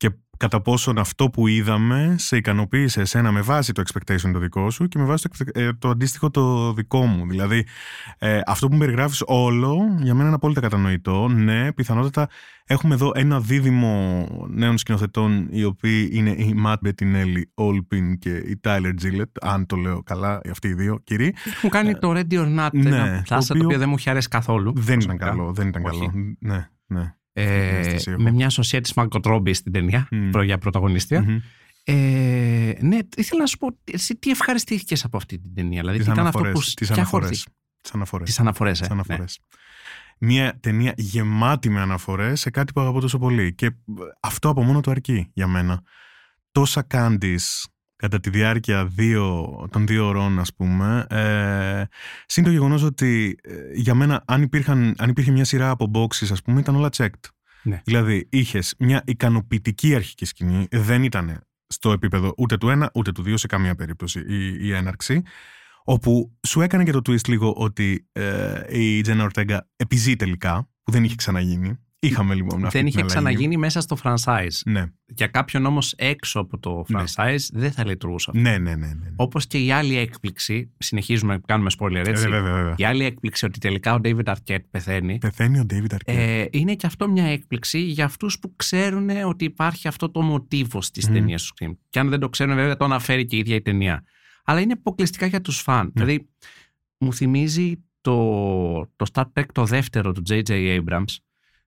[0.00, 4.70] Και κατά πόσον αυτό που είδαμε σε ικανοποίησε εσένα με βάση το expectation το δικό
[4.70, 7.26] σου και με βάση το, expect- ε, το αντίστοιχο το δικό μου.
[7.28, 7.66] Δηλαδή,
[8.18, 11.28] ε, αυτό που μου περιγράφεις όλο, για μένα είναι απόλυτα κατανοητό.
[11.28, 12.28] Ναι, πιθανότατα
[12.64, 18.60] έχουμε εδώ ένα δίδυμο νέων σκηνοθετών, οι οποίοι είναι η Matt Bettinelli Olpin και η
[18.64, 21.34] Tyler Gillett, αν το λέω καλά, αυτοί οι δύο κύριοι.
[21.56, 23.94] Έχουν κάνει το Ready or Not, ναι, ένα το πλάστα το, οποίο οποίο δεν μου
[23.98, 24.72] έχει αρέσει καθόλου.
[24.76, 25.26] Δεν ήταν προσωπικά.
[25.26, 25.98] καλό, δεν ήταν Όχι.
[25.98, 26.12] καλό.
[26.38, 27.14] Ναι, ναι.
[27.40, 28.22] Ε, αίσθηση έχω.
[28.22, 30.30] με μια σωσία της Μάρκο Τρόμπι στην ταινία, Μμ.
[30.30, 31.22] προ- για πρωταγωνίστρια.
[31.22, 31.38] Μμμ.
[31.84, 31.92] Ε,
[32.80, 35.80] ναι, ήθελα να σου πω, εσύ τι ευχαριστήθηκες από αυτή την ταινία.
[35.80, 36.74] Δηλαδή, Τις τι ήταν αυτό αναφορές, που.
[36.74, 37.26] τις ποια αναφορές.
[37.26, 37.44] χορηγή-
[37.80, 38.26] Τις αναφορές.
[38.28, 38.80] Τις αναφορές, ε.
[38.80, 38.94] Τις ναι.
[38.94, 39.38] αναφορές.
[40.18, 43.54] Μια ταινία γεμάτη με αναφορές σε κάτι που αγαπώ τόσο πολύ.
[43.54, 43.72] Και ε,
[44.20, 45.82] αυτό από μόνο του αρκεί για μένα.
[46.52, 47.66] Τόσα κάνεις
[48.00, 51.06] κατά τη διάρκεια δύο, των δύο ώρων, ας πούμε.
[51.10, 51.84] Ε,
[52.26, 56.28] συν το γεγονός ότι ε, για μένα, αν, υπήρχαν, αν υπήρχε μια σειρά από boxes,
[56.30, 57.28] ας πούμε, ήταν όλα checked.
[57.62, 57.80] Ναι.
[57.84, 63.22] Δηλαδή, είχες μια ικανοποιητική αρχική σκηνή, δεν ήταν στο επίπεδο ούτε του ένα ούτε του
[63.22, 65.22] δύο σε καμία περίπτωση η, η έναρξη.
[65.84, 70.92] Όπου σου έκανε και το twist λίγο ότι ε, η Τζένα Ορτέγκα επιζεί τελικά, που
[70.92, 71.78] δεν είχε ξαναγίνει.
[72.02, 73.14] Είχαμε λοιπόν αυτή Δεν την είχε αλλαγή.
[73.14, 74.60] ξαναγίνει μέσα στο franchise.
[74.64, 77.02] Ναι, Για κάποιον όμως έξω από το Ναι.
[77.02, 78.42] franchise δεν θα λειτουργούσε αυτό.
[78.42, 78.74] ναι, ναι.
[78.74, 79.10] ναι, ναι.
[79.16, 82.24] Όπως και η άλλη έκπληξη, συνεχίζουμε, κάνουμε spoiler έτσι.
[82.24, 82.74] Ε, βέβαια, βέβαια.
[82.76, 85.18] Η άλλη έκπληξη ότι τελικά ο David Arquette πεθαίνει.
[85.18, 86.14] Πεθαίνει ο David Arquette.
[86.14, 90.82] Ε, είναι και αυτό μια έκπληξη για αυτούς που ξέρουν ότι υπάρχει αυτό το μοτίβο
[90.82, 91.14] στις Μμμ.
[91.14, 91.76] ταινίες του Scream.
[91.90, 94.04] Και αν δεν το ξέρουν βέβαια το αναφέρει και η ίδια η ταινία.
[94.44, 95.84] Αλλά είναι αποκλειστικά για τους φαν.
[95.94, 96.04] Ναι.
[96.04, 96.28] Δηλαδή
[96.98, 98.14] μου θυμίζει το,
[98.96, 100.80] το Star Trek το δεύτερο του J.J.
[100.80, 101.16] Abrams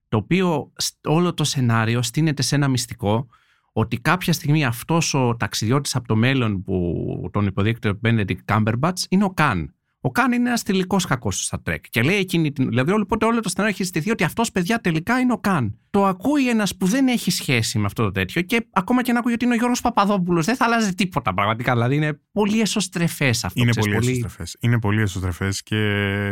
[0.08, 3.26] το οποίο σ- όλο το σενάριο στείνεται σε ένα μυστικό
[3.72, 9.02] ότι κάποια στιγμή αυτός ο ταξιδιώτης από το μέλλον που τον υποδείχεται ο Benedict Cumberbatch
[9.08, 9.74] είναι ο Καν.
[10.00, 11.78] Ο Καν είναι ένας τελικός κακός στο Star Trek.
[11.90, 12.68] Και λέει εκείνη την.
[12.68, 15.78] Δηλαδή, όλο, οπότε όλο το σενάριο έχει ζητηθεί ότι αυτός παιδιά τελικά είναι ο Καν.
[15.90, 19.18] Το ακούει ένας που δεν έχει σχέση με αυτό το τέτοιο και ακόμα και να
[19.18, 20.44] ακούει ότι είναι ο Γιώργος Παπαδόπουλος.
[20.46, 21.72] Δεν θα αλλάζει τίποτα πραγματικά.
[21.72, 23.60] Δηλαδή, είναι πολύ εσωστρεφές αυτό.
[23.60, 24.56] Είναι ξέρεις, πολύ εσωστρεφές.
[24.60, 25.76] Είναι πολύ εσωστρεφές και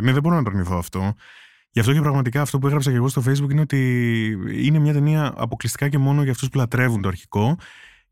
[0.03, 1.15] ναι, δεν μπορώ να το αρνηθώ αυτό.
[1.73, 3.79] Γι' αυτό και πραγματικά αυτό που έγραψα και εγώ στο facebook είναι ότι
[4.53, 7.57] είναι μια ταινία αποκλειστικά και μόνο για αυτούς που λατρεύουν το αρχικό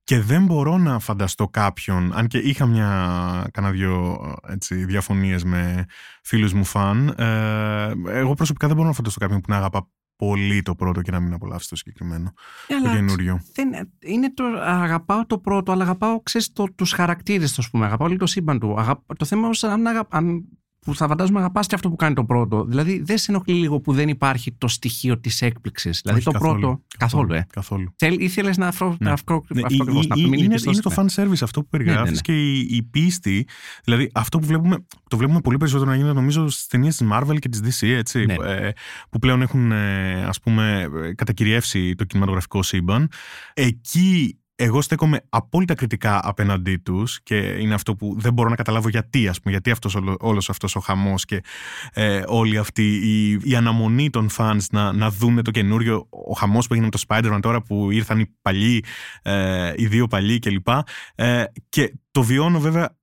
[0.05, 5.85] και δεν μπορώ να φανταστώ κάποιον, αν και είχα μια, κάνα δυο έτσι, διαφωνίες με
[6.23, 10.63] φίλους μου φαν, ε, εγώ προσωπικά δεν μπορώ να φανταστώ κάποιον που να αγαπά πολύ
[10.63, 12.33] το πρώτο και να μην απολαύσει το συγκεκριμένο,
[12.67, 13.41] Ε, το αλλά καινούριο.
[13.55, 13.69] δεν,
[14.01, 17.87] είναι το, αγαπάω το πρώτο, αλλά αγαπάω ξέρεις, το, τους χαρακτήρες, το, ας πούμε.
[17.87, 18.79] Αγαπάω λίγο το σύμπαν του.
[18.79, 20.45] Αγαπ, το θέμα όμως αν, αγα- αν,
[20.81, 22.65] που θα φαντάζομαι αγαπάς και αυτό που κάνει το πρώτο.
[22.65, 26.01] Δηλαδή δεν σε ενοχλεί λίγο που δεν υπάρχει το στοιχείο της έκπληξης.
[26.05, 27.47] Δηλαδή Όχι, το πρώτο, καθόλου, ε.
[27.53, 27.93] Καθόλου.
[27.97, 29.11] Θέλ, ήθελες να αφρό, Ναι.
[29.11, 31.09] αυτό, Ναι, αυτό η- ακριβώς, η- να η- μείνεις είναι, πιστός, είναι το ναι.
[31.09, 32.21] fan service αυτό που περιγράφεις Ναι, ναι, ναι.
[32.21, 33.47] και η, η πίστη.
[33.85, 34.77] Δηλαδή αυτό που βλέπουμε,
[35.09, 38.25] το βλέπουμε πολύ περισσότερο να γίνεται νομίζω στις ταινίες της Marvel και της DC έτσι,
[38.27, 38.35] Ναι.
[38.35, 38.71] ε,
[39.11, 43.09] που πλέον έχουν ε, ας πούμε ε, κατακυριεύσει το κινηματογραφικό σύμπαν.
[43.55, 48.89] Εκεί εγώ στέκομαι απόλυτα κριτικά απέναντί τους και είναι αυτό που δεν μπορώ να καταλάβω
[48.89, 51.43] γιατί, ας πούμε, γιατί αυτός, όλο, όλος αυτός ο χαμός και
[51.93, 56.67] ε, όλη αυτή η, η αναμονή των fans να, να δουν το καινούριο, ο χαμός
[56.67, 58.85] που έγινε με το Spider-Man τώρα που ήρθαν οι παλιοί,
[59.23, 60.69] ε, οι δύο παλιοί κλπ.
[61.15, 62.99] Ε, και το βιώνω βέβαια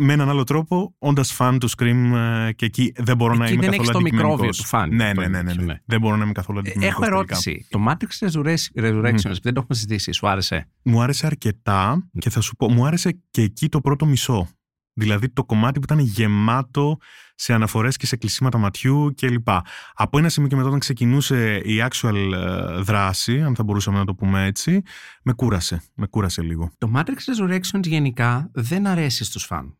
[0.00, 3.52] με έναν άλλο τρόπο, όντας φαν του Scream ε, και εκεί δεν μπορώ να Εκεί
[3.52, 4.56] είμαι δεν καθόλου έχεις το μικρόβιο αντικειμενικός.
[4.56, 4.94] του φαν.
[4.94, 5.72] Ναι, Αυτό ναι, είναι ναι, ναι, αυτό, ναι.
[5.72, 5.78] ναι.
[5.84, 7.34] Δεν μπορώ να είμαι καθόλου Ε, αντικειμενικός Έχω τελικά.
[7.34, 7.66] ερώτηση.
[7.70, 12.40] Το Matrix Resurrec- Resurrections, δεν το έχουμε συζητήσει, σου άρεσε; Μου άρεσε αρκετά και θα
[12.40, 14.48] σου πω, μου άρεσε και εκεί το πρώτο μισό.
[14.92, 16.96] Δηλαδή το κομμάτι που ήταν γεμάτο
[17.34, 19.48] σε αναφορές και σε κλεισίματα ματιού κλπ.
[19.94, 24.04] Από ένα σημείο και μετά όταν ξεκινούσε η actual ε, δράση, αν θα μπορούσαμε να
[24.04, 24.82] το πούμε έτσι,
[25.22, 25.82] με κούρασε.
[25.94, 26.70] Με κούρασε λίγο.
[26.78, 29.76] Το Matrix Resurrections γενικά δεν αρέσει στους φαν.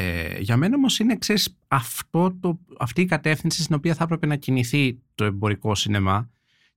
[0.00, 4.26] Ε, για μένα όμως είναι, ξέρεις, αυτό το, αυτή η κατεύθυνση στην οποία θα έπρεπε
[4.26, 6.30] να κινηθεί το εμπορικό σινεμά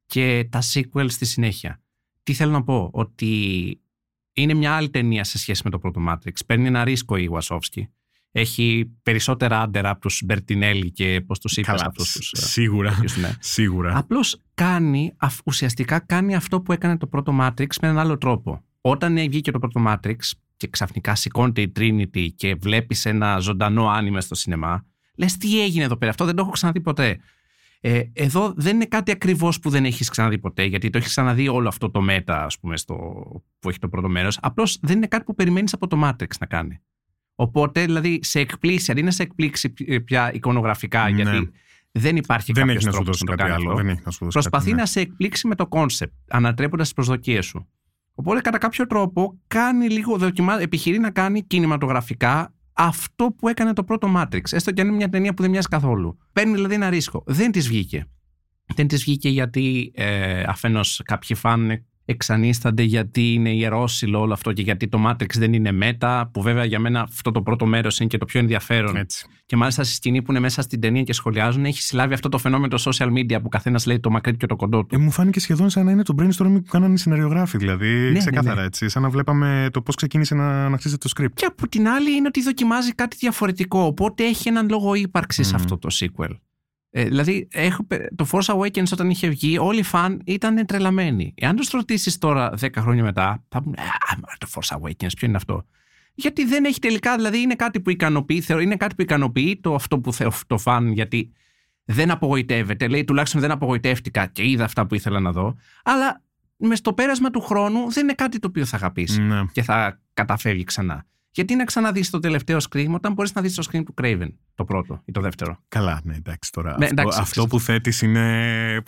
[0.05, 1.81] και τα sequels στη συνέχεια.
[2.23, 3.79] Τι θέλω να πω, ότι
[4.33, 6.33] είναι μια άλλη ταινία σε σχέση με το πρώτο Matrix.
[6.45, 7.81] Παίρνει ένα ρίσκο η Wasowski.
[8.31, 12.31] Έχει περισσότερα άντερα από τους Μπερτινέλη και πώς τους είπες Καλά, αυτούς τους...
[12.31, 12.89] ε, Σίγουρα.
[12.91, 13.31] τέτοιους, ναι.
[13.39, 13.97] Σίγουρα.
[13.97, 18.63] Απλώς κάνει, αφ- ουσιαστικά κάνει αυτό που έκανε το πρώτο Matrix με έναν άλλο τρόπο.
[18.81, 20.15] Όταν βγήκε το πρώτο Matrix
[20.61, 25.83] και ξαφνικά σηκώνεται η Trinity και βλέπεις ένα ζωντανό άνιμε στο σινεμά, λες τι έγινε
[25.83, 27.19] εδώ πέρα, αυτό δεν το έχω ξαναδεί ποτέ.
[27.81, 31.47] Ε, εδώ δεν είναι κάτι ακριβώς που δεν έχεις ξαναδεί ποτέ, γιατί το έχεις ξαναδεί
[31.47, 32.95] όλο αυτό το μέτα, ας πούμε, στο,
[33.59, 34.37] που έχει το πρώτο μέρος.
[34.41, 36.81] Απλώς δεν είναι κάτι που περιμένεις από το Matrix να κάνει.
[37.35, 39.73] Οπότε, δηλαδή, σε εκπλήσσει, αντί να σε εκπλήξει
[40.05, 41.21] πια εικονογραφικά, Ναι.
[41.21, 41.49] γιατί
[41.91, 43.69] δεν υπάρχει δεν κάποιος έχεις να σου τρόπος δώσει το κάτι κάνει άλλο.
[43.69, 43.81] αυτό.
[43.83, 44.81] Δεν έχεις να σου δώσει Προσπαθεί κάτι, ναι.
[44.81, 47.67] να σε εκπλήξει με το κόνσεπτ, ανατρέποντας τις προσδοκίες σου.
[48.21, 53.83] Οπότε, κατά κάποιο τρόπο, κάνει λίγο δοκιμά, επιχειρεί να κάνει κινηματογραφικά αυτό που έκανε το
[53.83, 54.41] πρώτο Matrix.
[54.51, 56.17] Έστω και αν είναι μια ταινία που δεν μοιάζει καθόλου.
[56.33, 57.23] Παίρνει δηλαδή ένα ρίσκο.
[57.25, 58.05] Δεν της βγήκε.
[58.75, 64.61] Δεν της βγήκε γιατί ε, αφενός κάποιοι φαν εξανίστανται γιατί είναι ιερόσιλο όλο αυτό και
[64.61, 68.09] γιατί το Matrix δεν είναι μέτα, που βέβαια για μένα αυτό το πρώτο μέρος είναι
[68.09, 68.95] και το πιο ενδιαφέρον.
[68.95, 69.25] Έτσι.
[69.45, 72.37] Και μάλιστα στη σκηνή που είναι μέσα στην ταινία και σχολιάζουν, έχει συλλάβει αυτό το
[72.37, 74.95] φαινόμενο το social media που καθένας λέει το μακρύ και το κοντό του.
[74.95, 77.57] Ε, μου φάνηκε σχεδόν σαν να είναι το brainstorming που κάνανε οι σεναριογράφοι.
[77.57, 78.65] Δηλαδή, ναι, ξεκάθαρα ναι.
[78.65, 78.89] έτσι.
[78.89, 81.33] Σαν να βλέπαμε το πώς ξεκίνησε να, να χτίζεται το script.
[81.33, 83.79] Και από την άλλη είναι ότι δοκιμάζει κάτι διαφορετικό.
[83.79, 85.55] Οπότε έχει έναν λόγο ύπαρξης Μμμ.
[85.55, 86.29] αυτό το sequel.
[86.93, 91.33] Ε, δηλαδή, έχω, το Force Awakens όταν είχε βγει, όλοι οι φαν ήταν τρελαμένοι.
[91.37, 95.27] Εάν τους ρωτήσεις τώρα 10 χρόνια μετά, θα πούνε Α, μα, το Force Awakens, ποιο
[95.27, 95.65] είναι αυτό;
[96.13, 99.75] Γιατί δεν έχει τελικά, δηλαδή είναι κάτι που ικανοποιεί, θεωρώ, είναι κάτι που ικανοποιεί το
[99.75, 101.31] αυτό που θε, το φαν, γιατί
[101.85, 102.87] δεν απογοητεύεται.
[102.87, 105.55] Λέει τουλάχιστον δεν απογοητεύτηκα και είδα αυτά που ήθελα να δω.
[105.83, 106.21] Αλλά
[106.57, 109.41] μες στο πέρασμα του χρόνου δεν είναι κάτι το οποίο θα αγαπήσεις Ναι.
[109.51, 111.05] και θα καταφεύγει ξανά.
[111.33, 114.63] Γιατί να ξαναδείς το τελευταίο scream όταν μπορείς να δεις το scream του Craven, το
[114.63, 116.75] πρώτο ή το δεύτερο; Καλά, ναι, εντάξει τώρα.
[116.77, 118.83] Ναι, αυτό, εντάξει, αυτό που θέτεις είναι,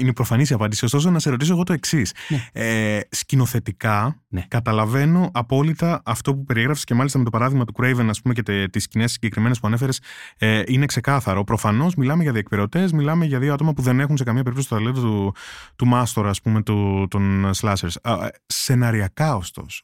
[0.00, 0.84] είναι προφανής η απάντηση.
[0.84, 2.14] Ωστόσο, να σε ρωτήσω εγώ το εξής.
[2.28, 2.48] Ναι.
[2.52, 4.44] Ε, σκηνοθετικά, Ναι.
[4.48, 8.68] καταλαβαίνω απόλυτα αυτό που περιέγραψες και μάλιστα με το παράδειγμα του Craven, ας πούμε, και
[8.68, 10.00] τις σκηνές συγκεκριμένες που ανέφερες,
[10.38, 11.44] ε, είναι ξεκάθαρο.
[11.44, 14.74] Προφανώς μιλάμε για διεκπαιρεωτέ, μιλάμε για δύο άτομα που δεν έχουν σε καμία περίπτωση το
[14.76, 15.34] ταλέντο του,
[15.76, 17.94] του μάστορα, ας πούμε, του, των slashers.
[18.02, 19.82] Α, ε, σεναριακά, ωστόσο,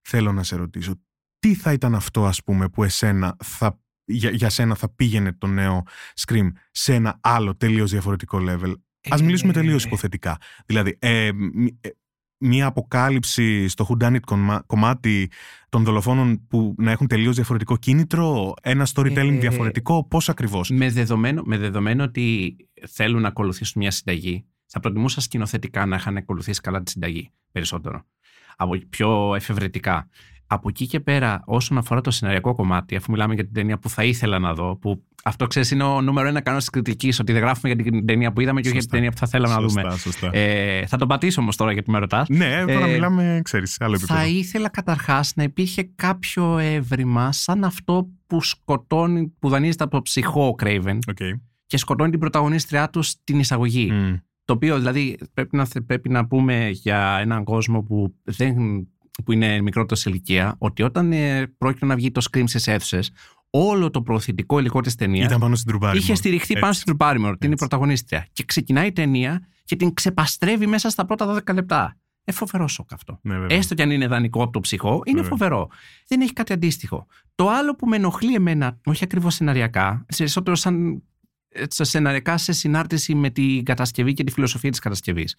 [0.00, 0.92] θέλω να σε ρωτήσω,
[1.40, 5.46] τι θα ήταν αυτό, ας πούμε, που εσένα θα, για, για σένα θα πήγαινε το
[5.46, 5.82] νέο
[6.26, 8.72] Scream σε ένα άλλο τελείως διαφορετικό level;
[9.10, 10.38] Ας Ε, μιλήσουμε τελείως υποθετικά.
[10.66, 11.88] Δηλαδή, ε, μ- ε,
[12.42, 15.30] μία αποκάλυψη στο whodunit κομμα- κομμάτι
[15.68, 20.90] των δολοφόνων που να έχουν τελείως διαφορετικό κίνητρο, ένα storytelling Ε, διαφορετικό, πώς ακριβώς; Με
[20.90, 22.56] δεδομένο, με δεδομένο ότι
[22.88, 28.06] θέλουν να ακολουθήσουν μια συνταγή, θα προτιμούσα σκηνοθετικά να είχαν ακολουθήσει καλά τη συνταγή περισσότερο.
[28.56, 30.08] Από πιο εφευρετικά.
[30.52, 33.88] Από εκεί και πέρα, όσον αφορά το σεναριακό κομμάτι, αφού μιλάμε για την ταινία που
[33.88, 37.32] θα ήθελα να δω, που αυτό ξέρεις είναι ο νούμερο ένα κανόνας της κριτικής, ότι
[37.32, 38.96] δεν γράφουμε για την ταινία που είδαμε και όχι για την Σωστά.
[38.96, 39.96] ταινία που θα θέλαμε να Σωστά, δούμε.
[39.96, 40.30] σωστά.
[40.32, 42.28] Ε, θα τον πατήσω όμως τώρα γιατί με ρωτάς.
[42.28, 44.20] ναι, τώρα ε, μιλάμε, ξέρεις, σε άλλο επίπεδο.
[44.20, 50.02] Θα ήθελα καταρχάς να υπήρχε κάποιο εύρημα σαν αυτό που σκοτώνει, που δανείζεται από το
[50.02, 51.16] Ψυχώ ο Craven Οκ.
[51.66, 53.90] και σκοτώνει την πρωταγωνίστριά του στην εισαγωγή.
[53.92, 54.14] Μμ.
[54.44, 58.54] Το οποίο δηλαδή πρέπει να, πρέπει να πούμε για έναν κόσμο που, δεν,
[59.22, 63.10] που είναι μικρότερο σε ηλικία ότι όταν ε, πρόκειται να βγει το Scream στις αίθουσες
[63.50, 65.98] όλο το προωθητικό υλικό της ταινίας Ήταν πάνω στην τρουμπάρη.
[65.98, 67.54] είχε στηριχθεί πάνω στην Drew Barrymore, την Έτσι.
[67.54, 68.26] πρωταγωνίστρια.
[68.32, 71.98] Και ξεκινάει η ταινία και την ξεπαστρεύει μέσα στα πρώτα 12 λεπτά.
[72.24, 73.18] Ε, φοβερό σοκ αυτό.
[73.22, 73.56] Ναι, βέβαια.
[73.56, 75.28] Έστω κι αν είναι δανεικό από το ψυχό, είναι Βέβαια.
[75.30, 75.68] φοβερό.
[76.08, 77.06] Δεν έχει κάτι αντίστοιχο.
[77.34, 81.02] Το άλλο που με ενοχλεί εμένα, όχι ακριβώς σεναριακά, περισσότερο σαν
[81.48, 85.34] ε, σε σεναριακά σε συνάρτηση με την κατασκευή και τη φιλοσοφία της κατασκευής,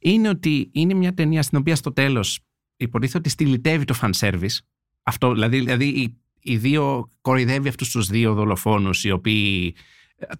[0.00, 2.40] είναι ότι είναι μια ταινία στην οποία στο τέλος
[2.78, 4.58] υποτίθεται ότι στυλιτεύει το fan service.
[5.02, 9.82] Αυτό, δηλαδή, δηλαδή οι, οι δύο κοροϊδεύει αυτούς τους δύο δολοφόνους, οι οποίοι ε,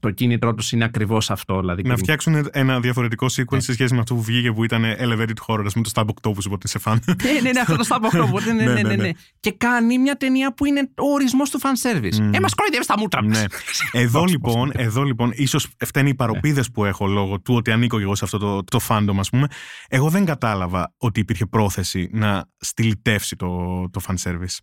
[0.00, 1.60] το κίνητρό τους είναι ακριβώς αυτό.
[1.60, 3.60] Δηλαδή, Να και- φτιάξουν ένα διαφορετικό sequel Ναι.
[3.60, 6.44] σε σχέση με αυτό που βγήκε που ήταν elevated horror, ας πούμε το Stab Octopus,
[6.46, 6.96] οπότε είσαι fan.
[7.06, 8.42] ναι, ναι, ναι, αυτό το Stab Octopus.
[8.46, 9.02] Ναι, ναι, Ναι, ναι, ναι, ναι, ναι.
[9.02, 9.10] ναι.
[9.40, 12.16] Και κάνει μια ταινία που είναι ο ορισμός του fan service.
[12.20, 12.34] Μμμ.
[12.34, 13.38] Ε, μας κοροϊδεύει τα μούτρα μας.
[13.38, 13.44] ναι.
[14.02, 14.82] Εδώ Πώς, λοιπόν, πώς.
[14.84, 18.24] εδώ λοιπόν, ίσως φταίνει οι παροπίδες που έχω λόγω του ότι ανήκω και εγώ σε
[18.24, 19.46] αυτό το, το fandom, ας πούμε.
[19.88, 23.46] Εγώ δεν κατάλαβα ότι υπήρχε πρόθεση να στυλιτεύσει το,
[23.90, 24.56] το fan service.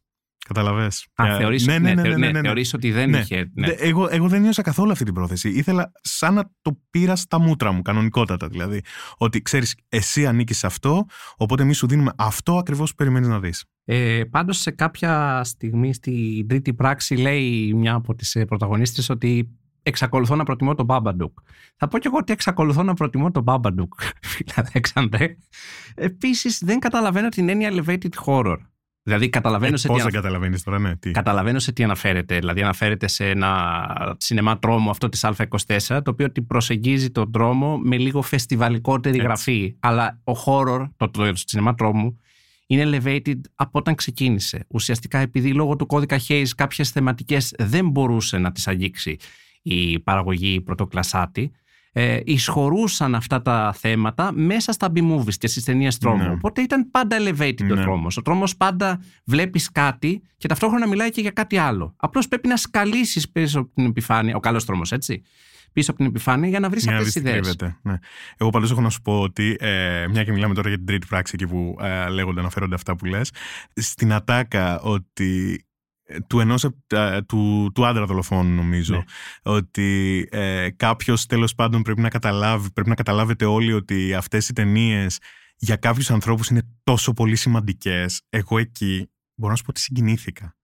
[0.47, 1.07] Καταλαβες.
[1.15, 2.39] Α, Ε, θεωρείς, ναι, ναι, ναι, ναι, θε- ναι, ναι.
[2.41, 3.17] θεωρείς ότι δεν Ναι.
[3.19, 3.51] είχε.
[3.53, 3.67] Ναι.
[3.67, 5.49] Δε- Εγώ, εγώ δεν νιώσα καθόλου αυτή την πρόθεση.
[5.49, 8.81] Ήθελα σαν να το πήρα στα μούτρα μου, κανονικότατα δηλαδή.
[9.17, 11.05] Ότι ξέρεις, εσύ ανήκεις σε αυτό,
[11.37, 13.65] οπότε εμείς σου δίνουμε αυτό ακριβώς που περιμένεις να δεις.
[13.85, 19.49] Ε, πάντως σε κάποια στιγμή στην τρίτη πράξη λέει μια από τις ε, πρωταγωνίστρες ότι
[19.83, 21.37] εξακολουθώ να προτιμώ τον Μπάμπαντουκ.
[21.77, 23.93] Θα πω κι εγώ ότι εξακολουθώ να προτιμώ τον Μπάμπαντουκ,
[24.31, 25.37] φίλε Αλέξανδρε.
[25.95, 28.57] Επίσης δεν καταλαβαίνω την έννοια elevated horror.
[29.07, 30.95] Δηλαδή καταλαβαίνω, Ε, σε, πώς τι δεν ανα- καταλαβαίνεις τώρα, ναι.
[30.95, 31.11] Τι.
[31.11, 32.39] καταλαβαίνω σε τι αναφέρεται.
[32.39, 37.77] Δηλαδή αναφέρεται σε ένα σινεμά τρόμο αυτό της Α24 το οποίο την προσεγγίζει τον τρόμο
[37.77, 39.27] με λίγο φεστιβαλικότερη Έτσι.
[39.27, 39.75] γραφή.
[39.79, 42.19] Αλλά ο horror, το, το, το σινεμά τρόμου,
[42.67, 44.65] είναι elevated από όταν ξεκίνησε.
[44.67, 49.17] Ουσιαστικά επειδή λόγω του κώδικα Hayes κάποιες θεματικές δεν μπορούσε να τις αγγίξει
[49.61, 51.51] η παραγωγή πρωτοκλασάτη,
[51.97, 56.23] ε, εισχωρούσαν αυτά τα θέματα μέσα στα B-movies και στις ταινίες τρόμου.
[56.23, 56.29] Ναι.
[56.29, 57.81] Οπότε ήταν πάντα elevated ο Ναι.
[57.83, 58.17] τρόμος.
[58.17, 61.93] Ο τρόμος πάντα βλέπεις κάτι και ταυτόχρονα μιλάει και για κάτι άλλο.
[61.97, 65.21] Απλώς πρέπει να σκαλίσεις πίσω από την επιφάνεια, ο καλός τρόμος έτσι,
[65.73, 67.55] πίσω από την επιφάνεια για να βρεις Για να αυτές δεις τις τι ιδέες.
[67.55, 67.97] κρύβεται, Ναι.
[68.37, 71.07] Εγώ πάντως έχω να σου πω ότι, ε, μια και μιλάμε τώρα για την τρίτη
[71.07, 73.31] πράξη εκεί που ε, λέγονται, αναφέρονται αυτά που λες,
[73.75, 75.74] στην ατάκα ότι ε,
[76.27, 79.03] του ενός ε, του, του άντρα δολοφόνου νομίζω Ναι.
[79.43, 84.53] ότι ε, κάποιος τέλος πάντων πρέπει να καταλάβει πρέπει να καταλάβετε όλοι ότι αυτές οι
[84.53, 85.19] ταινίες
[85.57, 90.55] για κάποιους ανθρώπους είναι τόσο πολύ σημαντικές εγώ εκεί μπορώ να σου πω ότι συγκινήθηκα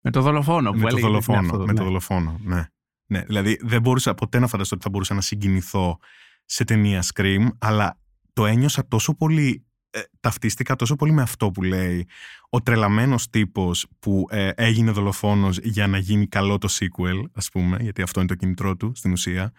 [0.00, 1.38] Με το δολοφόνο που με το έλεγε δολοφόνο.
[1.38, 1.72] αυτό, με ναι.
[1.78, 2.64] το δολοφόνο, ναι.
[3.06, 3.22] ναι.
[3.24, 5.98] Δηλαδή δεν μπορούσα ποτέ να φανταστώ ότι θα μπορούσα να συγκινηθώ
[6.44, 7.98] σε ταινία Scream, αλλά
[8.32, 9.65] το ένιωσα τόσο πολύ.
[9.96, 12.06] Ε, ταυτίστηκα τόσο πολύ με αυτό που λέει
[12.48, 17.76] ο τρελαμένος τύπος που ε, έγινε δολοφόνος για να γίνει καλό το sequel ας πούμε
[17.80, 19.52] γιατί αυτό είναι το κινητρό του στην ουσία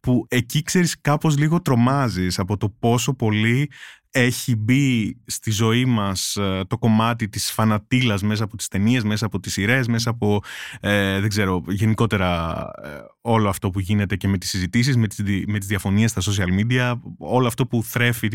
[0.00, 3.70] που εκεί ξέρεις κάπως λίγο τρομάζεις από το πόσο πολύ
[4.12, 9.26] έχει μπει στη ζωή μας ε, το κομμάτι της φανατήλας μέσα από τις ταινίες, μέσα
[9.26, 10.40] από τις σειρές, μέσα από,
[10.80, 12.88] ε, δεν ξέρω, γενικότερα ε,
[13.20, 16.20] όλο αυτό που γίνεται και με τις συζητήσεις, με τις, δι- με τις διαφωνίες στα
[16.20, 18.28] social media, όλο αυτό που θρέφει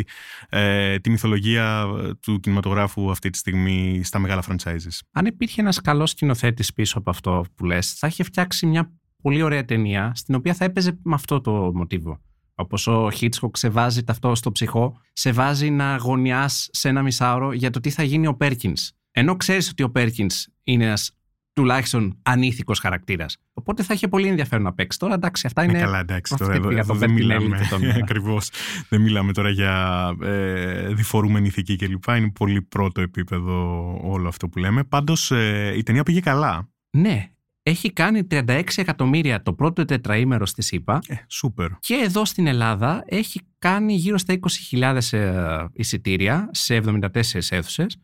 [0.50, 5.00] ε, τη μυθολογία ε, του κινηματογράφου αυτή τη στιγμή στα μεγάλα franchises.
[5.12, 8.92] Αν υπήρχε ένας καλός σκηνοθέτης πίσω από αυτό που λες, θα είχε φτιάξει μια
[9.26, 12.20] πολύ ωραία ταινία στην οποία θα έπαιζε με αυτό το μοτίβο.
[12.56, 17.54] Όπως ο Χίτσκοκ σε βάζει αυτό στο ψυχό, σε βάζει να αγωνιάς σε ένα μισάωρο
[17.54, 18.92] για το τι θα γίνει ο Πέρκινς.
[19.12, 21.12] Ενώ ξέρεις ότι ο Πέρκινς είναι ένας
[21.54, 23.38] τουλάχιστον ανήθικος χαρακτήρας.
[23.54, 25.00] Οπότε θα είχε πολύ ενδιαφέρον να παίξει.
[25.00, 25.78] Τώρα εντάξει, αυτά είναι...
[25.78, 27.58] Ε, καλά, εντάξει, αυτή τώρα εδώ, για εδώ το δεν Bertinelli μιλάμε.
[27.58, 28.50] και τον- Ακριβώς.
[28.90, 32.08] Δεν μιλάμε τώρα για ε, διφορούμενη ηθική κλπ.
[32.08, 34.84] Είναι πολύ πρώτο επίπεδο όλο αυτό που λέμε.
[34.84, 36.70] Πάντως ε, η ταινία πήγε καλά.
[36.98, 37.30] Ναι,
[37.68, 41.68] έχει κάνει 36 εκατομμύρια το πρώτο τετραήμερο στη ΣΥΠΑ Ε, σούπερ.
[41.80, 44.40] Και εδώ στην Ελλάδα έχει κάνει γύρω στα
[44.72, 47.10] 20.000 ε, εισιτήρια σε 74
[47.50, 47.98] αίθουσες.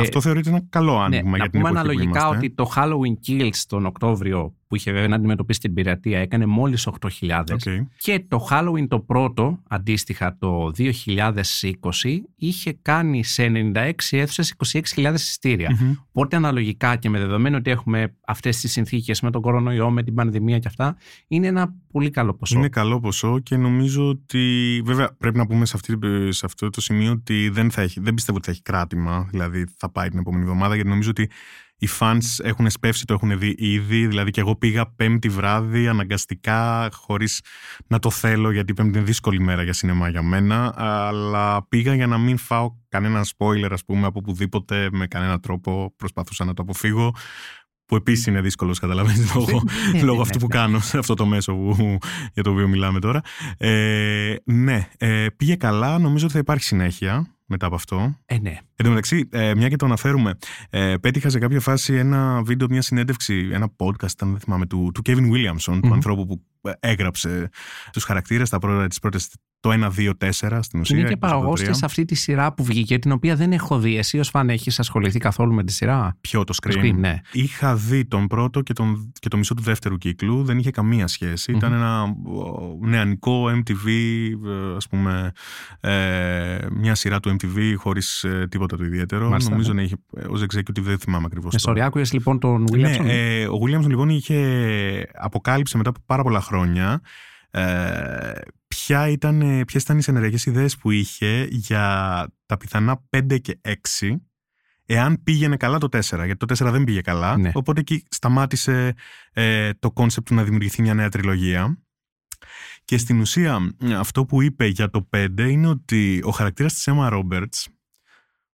[0.00, 2.36] Αυτό θεωρείται ένα καλό άνοιγμα ναι, για να την πούμε εποχή που αναλογικά είμαστε.
[2.36, 6.88] ότι το Halloween Kills τον Οκτώβριο που είχε βέβαια να αντιμετωπίσει την πειρατεία έκανε μόλις
[7.00, 7.60] 8.000 Οκ.
[7.96, 10.92] και το Halloween το πρώτο αντίστοιχα το 2020
[12.36, 14.54] είχε κάνει σε 96 αίθουσες
[14.96, 15.78] 26.000 εισιτήρια.
[15.80, 15.94] Μμμ.
[16.08, 20.14] Οπότε αναλογικά και με δεδομένο ότι έχουμε αυτές τις συνθήκες με τον κορονοϊό, με την
[20.14, 20.96] πανδημία και αυτά,
[21.28, 22.58] είναι ένα πολύ καλό ποσό.
[22.58, 24.82] Είναι καλό ποσό και νομίζω ότι.
[24.84, 25.98] Βέβαια, πρέπει να πούμε σε, αυτή,
[26.32, 29.28] σε αυτό το σημείο ότι δεν, θα έχει, δεν πιστεύω ότι θα έχει κράτημα.
[29.30, 31.30] Δηλαδή, θα πάει την επόμενη εβδομάδα, γιατί νομίζω ότι
[31.82, 34.06] οι fans έχουν σπεύσει, το έχουν δει ήδη.
[34.06, 37.40] Δηλαδή, και εγώ πήγα πέμπτη βράδυ αναγκαστικά, χωρίς
[37.86, 40.72] να το θέλω, γιατί πέμπτη είναι δύσκολη μέρα για σινεμά για μένα.
[40.76, 45.94] Αλλά πήγα για να μην φάω κανένα spoiler, ας πούμε, από οπουδήποτε με κανένα τρόπο.
[45.96, 47.14] Προσπαθούσα να το αποφύγω.
[47.86, 50.44] Που επίσης είναι δύσκολος, καταλαβαίνεις, λόγω, Ναι, λόγω ναι, αυτού ναι.
[50.44, 51.98] που κάνω σε αυτό το μέσο που,
[52.34, 53.20] για το οποίο μιλάμε τώρα.
[53.56, 55.98] Ε, ναι, ε, πήγε καλά.
[55.98, 58.18] Νομίζω ότι θα υπάρχει συνέχεια μετά από αυτό.
[58.26, 58.50] Ε, ναι.
[58.50, 60.38] Εν τω μεταξύ, ε, μια και το αναφέρουμε,
[60.70, 64.90] ε, πέτυχα σε κάποια φάση ένα βίντεο, μια συνέντευξη, ένα podcast, αν δεν θυμάμαι, του,
[64.94, 65.92] του Kevin Williamson, του Μμμ.
[65.92, 67.48] ανθρώπου που ε, έγραψε
[67.92, 69.28] τους χαρακτήρες, τα πρώτα, τις πρώτες,
[69.60, 70.98] το 1, 2, 4 στην ουσία.
[70.98, 71.72] είναι και εκτός από το παραγωγό τρία.
[71.72, 73.96] σε αυτή τη σειρά που βγήκε, την οποία δεν έχω δει.
[73.96, 77.20] Εσύ ως φαν έχεις ασχοληθεί καθόλου με τη σειρά; Ποιο το Scream; Scream, ναι.
[77.32, 80.44] Είχα δει τον πρώτο και, τον, και το μισό του δεύτερου κύκλου.
[80.44, 81.50] Δεν είχε καμία σχέση.
[81.50, 81.58] Μμμ.
[81.58, 83.88] Ήταν ένα ο, νεανικό MTV,
[84.46, 85.32] ε, ας πούμε,
[85.80, 89.28] ε, μια σειρά του MTV χωρίς ε, τίποτα το ιδιαίτερο.
[89.28, 89.74] Μάλιστα, Νομίζω ναι.
[89.74, 91.52] να είχε, ε, ως executive δεν θυμάμαι ακριβώς.
[91.52, 91.74] Με τώρα.
[91.74, 96.40] σοριάκουες λοιπόν τον Ναι, Williamson; ε, ο Williamson λοιπόν είχε αποκάλυψε μετά από πάρα πολλά
[96.40, 96.50] χρόνια
[97.50, 98.32] ε,
[98.68, 103.60] ποια ήταν, ποιες ήταν οι ενεργές ιδέες που είχε για τα πιθανά 5 και
[104.00, 104.16] 6
[104.86, 107.36] εάν πήγαινε καλά το 4, γιατί το 4 δεν πήγε καλά.
[107.36, 107.50] Ναι.
[107.54, 108.94] Οπότε εκεί σταμάτησε
[109.32, 111.78] ε, το κόνσεπτ του να δημιουργηθεί μια νέα τριλογία.
[112.84, 117.12] Και στην ουσία αυτό που είπε για το 5 είναι ότι ο χαρακτήρας της Emma
[117.12, 117.64] Roberts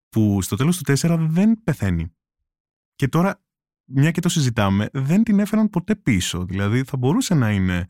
[0.08, 2.14] που στο τέλος του 4 δεν πεθαίνει.
[2.94, 3.44] Και τώρα,
[3.86, 6.44] μια και το συζητάμε, δεν την έφεραν ποτέ πίσω.
[6.44, 7.86] Δηλαδή θα μπορούσε να είναι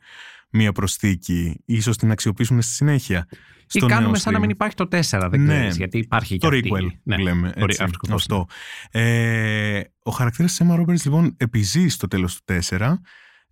[0.51, 3.27] μια προσθήκη, ίσως την αξιοποιήσουν στη συνέχεια.
[3.73, 4.41] Ή στο κάνουμε νέο σαν να stream.
[4.41, 5.53] μην υπάρχει το 4, δεν Ναι.
[5.57, 6.69] ξέρεις, γιατί υπάρχει και Το αυτή.
[6.73, 7.51] requel Ναι, λέμε.
[7.51, 8.45] το Έτσι, re- ακριβώς, αυτό.
[8.91, 13.01] Ε, ο χαρακτήρας της Emma Roberts λοιπόν επιζεί στο τέλος του 4.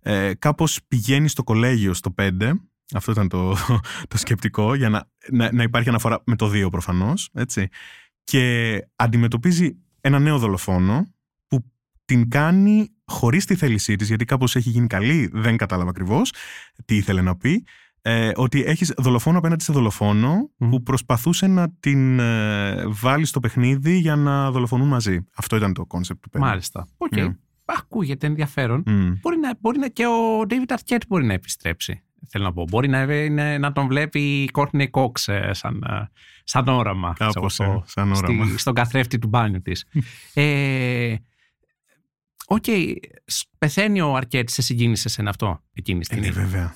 [0.00, 2.52] Ε, κάπως πηγαίνει στο κολέγιο στο 5.
[2.94, 3.56] Αυτό ήταν το,
[4.08, 7.30] το σκεπτικό για να, να, να υπάρχει αναφορά με το 2 προφανώς.
[7.34, 7.68] Έτσι.
[8.24, 11.15] Και αντιμετωπίζει ένα νέο δολοφόνο που
[12.06, 16.32] την κάνει χωρίς τη θέλησή της γιατί κάπως έχει γίνει καλή, δεν κατάλαβα ακριβώς
[16.84, 17.64] τι ήθελε να πει
[18.02, 20.70] ε, ότι έχεις δολοφόνο απέναντι σε δολοφόνο Μμμ.
[20.70, 25.26] που προσπαθούσε να την ε, βάλει στο παιχνίδι για να δολοφονούν μαζί.
[25.36, 26.44] Αυτό ήταν το κόνσεπτ του πέντε.
[26.44, 26.88] Μάλιστα.
[26.96, 27.16] Οκ.
[27.16, 27.36] Ναι.
[27.64, 28.82] Ακούγεται ενδιαφέρον.
[28.86, 29.12] Μμ.
[29.20, 32.02] Μπορεί, να, μπορεί να και ο David Arquette μπορεί να επιστρέψει.
[32.28, 32.64] Θέλω να πω.
[32.68, 36.10] Μπορεί να, είναι, να τον βλέπει η Courtney Cox ε, σαν, ε,
[36.44, 37.12] σαν όραμα.
[37.18, 38.58] Κάπως, ξέρω, ε, σαν στη- όραμα.
[38.58, 39.84] στον καθρέφτη του μπάνιου της.
[40.34, 41.14] ε,
[42.46, 42.64] Οκ,
[43.24, 46.44] σ- πεθαίνει ο Αρκέτ, σε συγκίνησε σε αυτό εκείνη τη Ε, ναι, στιγμή.
[46.46, 46.74] βέβαια.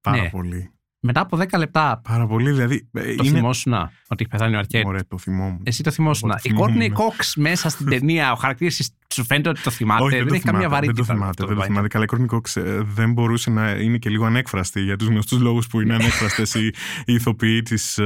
[0.00, 0.30] Πάρα Ναι.
[0.30, 0.70] πολύ.
[1.02, 2.50] Μετά από 10 λεπτά Πάρα πολύ.
[2.50, 3.36] Δηλαδή, ε, το είναι...
[3.36, 4.86] θυμόσουν ότι έχει πεθάνει ο Αρκέτ.
[4.86, 5.60] Ωραία, το θυμόμουν.
[5.64, 6.30] Εσύ το θυμόσουν.
[6.30, 6.96] Εγώ το Η Courtney θυμόμουν.
[6.96, 10.02] Cox μέσα στην ταινία, ο χαρακτήρας σου φαίνεται ότι το θυμάται.
[10.02, 11.02] Όχι, δεν, το έχει καμία θυμάται, βαρύτητα.
[11.02, 11.30] Δεν το θυμάται.
[11.30, 11.88] αυτό Δεν το το θυμάται.
[11.88, 15.40] Καλά, η Courtney Cox ε, δεν μπορούσε να είναι και λίγο ανέκφραστη για τους γνωστούς
[15.40, 16.66] λόγους που είναι ανέκφραστες οι,
[17.04, 17.98] οι ηθοποιοί της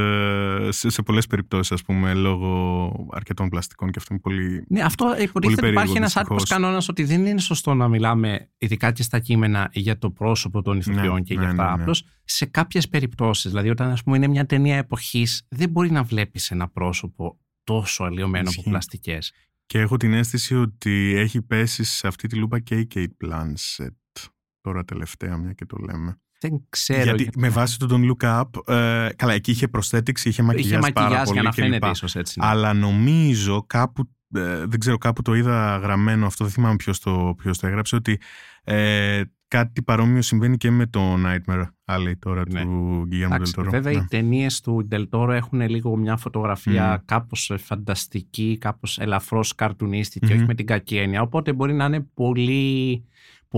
[0.69, 4.65] σε, σε πολλές περιπτώσεις, ας πούμε, λόγω αρκετών πλαστικών και αυτό είναι πολύ.
[4.69, 6.31] Ναι, αυτό υποτίθεται ότι περίεργο, υπάρχει ένα δυστυχώς.
[6.43, 10.63] άρθρο κανόνας ότι δεν είναι σωστό να μιλάμε, ειδικά και στα κείμενα, για το πρόσωπο
[10.63, 11.65] των ηθοποιών Ναι, και ναι, για αυτά.
[11.71, 11.81] ναι, ναι.
[11.83, 16.03] Απλώς σε κάποιες περιπτώσεις, δηλαδή όταν ας πούμε, είναι μια ταινία εποχής, δεν μπορεί να
[16.03, 18.69] βλέπεις ένα πρόσωπο τόσο αλλοιωμένο από Ισχύει.
[18.71, 19.33] πλαστικές.
[19.67, 24.29] Και έχω την αίσθηση ότι έχει πέσει σε αυτή τη λούπα και η Kate Blanchett.
[24.61, 26.19] Τώρα τελευταία, μια και το λέμε.
[26.41, 27.03] Δεν ξέρω.
[27.03, 30.93] Γιατί με βάση το Don't Look Up, ε, καλά, εκεί είχε προσθέτηξη, είχε μακιγιάζ, Είχε
[30.93, 31.65] πάρα μακιγιάζ πολύ για να κλπ.
[31.65, 32.41] φαίνεται ίσως έτσι.
[32.41, 32.47] ναι.
[32.47, 37.35] Αλλά νομίζω κάπου, ε, δεν ξέρω, κάπου το είδα γραμμένο αυτό, δεν θυμάμαι ποιος το,
[37.39, 38.21] ποιος το έγραψε, ότι
[38.65, 39.23] ε,
[39.57, 42.63] κάτι παρόμοιο συμβαίνει και με το Nightmare Alley τώρα Ναι.
[42.63, 43.67] του Guillermo del Εντάξει, Toro.
[43.71, 43.99] βέβαια Ναι.
[43.99, 47.05] οι ταινίες του Del Toro έχουν λίγο μια φωτογραφία Μμ.
[47.05, 50.37] κάπως ε, φανταστική, κάπως ελαφρώς καρτουνίστικη, Μμμ.
[50.37, 51.23] όχι με την κακή έννοια.
[51.23, 53.05] Οπότε μπορεί να είναι πολύ,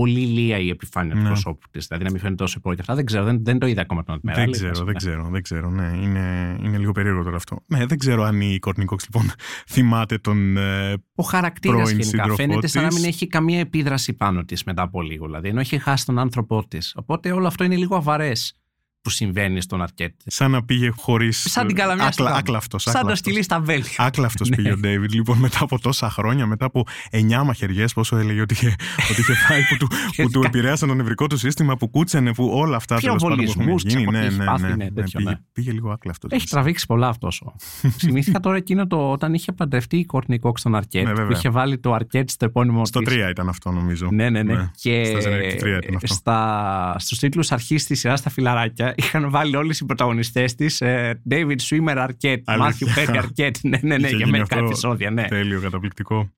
[0.01, 1.27] πολύ λία η επιφάνεια του Ναι.
[1.27, 1.87] προσώπου της.
[1.87, 2.81] Δηλαδή να μην φαίνεται τόσο υπόλοιπα.
[2.81, 4.83] Αυτά δεν ξέρω, δεν, δεν το είδα ακόμα τον Nightmare Δεν Alley, ξέρω, ναι.
[4.85, 5.69] δεν ξέρω, δεν ξέρω.
[5.69, 7.59] Ναι, είναι, είναι λίγο περίεργο τώρα αυτό.
[7.67, 9.31] Ναι, δεν ξέρω αν η Courtney Cox λοιπόν
[9.73, 10.57] θυμάται τον.
[10.57, 12.97] Ε, Ο χαρακτήρας πρώην γενικά σύντροφό φαίνεται σαν να της.
[12.99, 15.25] μην έχει καμία επίδραση πάνω της μετά από λίγο.
[15.25, 16.93] Δηλαδή, ενώ έχει χάσει τον άνθρωπό της.
[16.95, 18.53] Οπότε όλο αυτό είναι λίγο αβαρές
[19.01, 20.13] που συμβαίνει στον Αρκέτ.
[20.25, 21.45] σαν να πήγε χωρίς.
[21.49, 22.37] Σαν την καλαμιά στο Άκλα, γάμο.
[22.39, 23.19] άκλαυτος, Σαν το άκλαυτος.
[23.27, 23.83] σκυλί στα βέλη.
[23.97, 24.55] Άκλαυτος Ναι.
[24.55, 28.53] πήγε ο Ντέιβιντ λοιπόν μετά από τόσα χρόνια, μετά από εννιά μαχαιριές, πόσο έλεγε ότι
[28.53, 28.75] είχε,
[29.11, 29.87] ότι είχε φάει, που του,
[30.23, 33.43] που του επηρέασαν το νευρικό του σύστημα, που κούτσανε, που όλα αυτά τέλος πάντων που
[33.43, 34.05] έχουν Πυροβολισμούς, γίνει.
[34.05, 35.35] ξέρω, Ναι, έχει ναι, πάθει, ναι, ναι, ναι, τέτοιο, πήγε, ναι.
[35.53, 36.31] πήγε λίγο άκλαυτος.
[36.31, 37.43] Έχει τραβήξει πολλά αυτός.
[37.99, 41.37] Θυμήθηκα τώρα εκείνο το όταν είχε παντρευτεί η Courtney Cox στον Αρκέτ, Ναι, που βέβαια.
[41.37, 43.13] είχε βάλει το Αρκέτ στο επώνυμο Στο της.
[43.15, 44.09] 3 ήταν αυτό νομίζω.
[44.11, 44.53] Ναι, ναι, ναι.
[44.53, 46.13] Ναι, Και στα generic του τρία ήταν αυτό.
[46.13, 51.21] στα, στους τίτλους αρχής της σειράς στα φιλαράκια είχαν βάλει όλες οι πρωταγωνιστές της ε,
[51.29, 52.87] David Swimmer Arquette, Αλήθεια.
[52.87, 53.59] Matthew Perry Arquette.
[53.61, 55.23] Ναι, ναι, ναι, Είχε για γίνει μερικά αυτό επεισόδια, ναι.
[55.23, 56.31] Τέλειο, καταπληκτικό.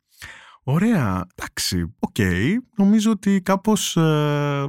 [0.63, 2.15] Ωραία, εντάξει, οκ.
[2.75, 4.65] Νομίζω ότι κάπως ε,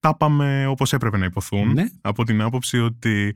[0.00, 1.72] τα είπαμε όπως έπρεπε να ειπωθούν.
[1.72, 1.84] Ναι.
[2.00, 3.34] Από την άποψη ότι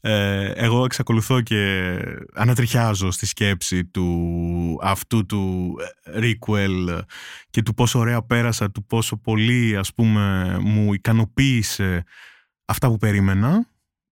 [0.00, 1.94] ε, εγώ εξακολουθώ και
[2.34, 7.00] ανατριχιάζω στη σκέψη του αυτού του ε, requel
[7.50, 12.04] και του πόσο ωραία πέρασα, του πόσο πολύ ας πούμε μου ικανοποίησε
[12.64, 13.66] αυτά που περίμενα.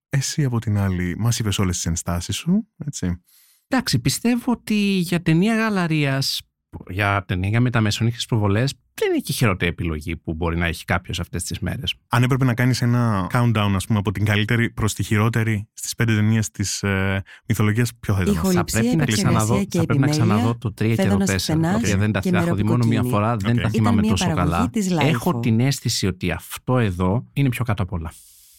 [0.09, 3.23] Εσύ από την άλλη μας είπες όλες τις ενστάσεις σου, έτσι.
[3.69, 6.41] Εντάξει, πιστεύω ότι για ταινία γαλαρίας,
[6.89, 10.85] για ταινία για μεταμεσονύχες προβολές, δεν είναι και η χειρότερη επιλογή που μπορεί να έχει
[10.85, 11.95] κάποιος αυτές τις μέρες.
[12.09, 15.95] Αν έπρεπε να κάνεις ένα countdown, ας πούμε, από την καλύτερη προς τη χειρότερη στις
[15.95, 19.65] πέντε ταινίες της ε, μυθολογίας, ποιο θα ήταν αυτό; Θα Ηχοληψία, πρέπει, να ξαναδώ, επεξεργασία
[19.65, 21.39] και θα πρέπει να επιμέλεια, ξαναδώ το 3 και το φέδωνας 4.
[21.39, 23.11] στενάς Τα οποία δεν τα και τα έχω δει μόνο μία μεροκοκκίνη.
[23.15, 23.55] φορά, δεν Οκ.
[23.55, 24.71] τα Ήταν θυμάμαι μια τόσο παραγωγή καλά.
[24.71, 25.05] της Lifeo.
[25.07, 28.13] Έχω την αίσθηση ότι αυτό εδώ είναι πιο κάτω απ' όλα.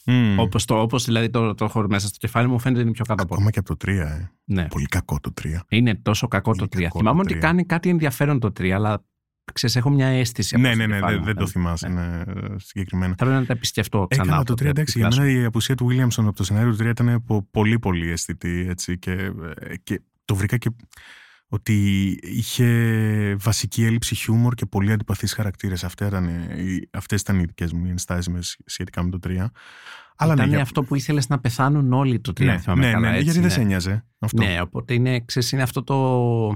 [0.05, 0.39] Μμμ.
[0.39, 3.23] Όπως, το, όπως δηλαδή το, το έχω μέσα στο κεφάλι μου φαίνεται είναι πιο κάτω
[3.23, 3.39] απ' όλα.
[3.39, 4.29] Ακόμα και από το 3, ε.
[4.43, 4.67] Ναι.
[4.67, 5.45] Πολύ κακό το 3.
[5.69, 6.81] Είναι τόσο κακό Είναι το 3.
[6.81, 7.47] κακό Θυμάμαι το ότι τρία.
[7.49, 9.05] κάνει κάτι ενδιαφέρον το 3, αλλά
[9.53, 10.55] ξέρεις, έχω μια αίσθηση.
[10.55, 11.25] από Ναι, το ναι, ναι, κεφάλι δεν, μου.
[11.25, 11.47] δεν το Ναι.
[11.49, 12.01] θυμάσαι Ναι.
[12.07, 13.15] ναι, ε, συγκεκριμένα.
[13.17, 14.29] Θέλω να τα επισκεφτώ Ε, ξανά.
[14.31, 15.33] καλά, το 3 τρία, εντάξει, για τουλάχιστον.
[15.35, 18.65] μένα η απουσία του Williamson από το σενάριο του 3 ήταν πο- πολύ πολύ αισθητή
[18.69, 20.69] έτσι, και, ε, και το βρήκα και
[21.53, 25.83] ότι είχε βασική έλλειψη χιούμορ και πολύ αντιπαθείς χαρακτήρες.
[25.83, 29.51] Αυτές ήταν, οι- αυτές ήταν οι δικές μου ενστάσεις με σ- σχετικά με το 3.
[30.15, 32.91] Αλλά Ήταν ναι, για- αυτό που ήθελες να πεθάνουν όλοι το 3, ναι, θυμάμαι ναι,
[32.91, 33.09] καλά.
[33.09, 33.53] ναι, έτσι, γιατί δεν ναι.
[33.53, 36.55] σε ένοιαζε αυτό; Ναι, οπότε είναι, ξέρεις, είναι αυτό το...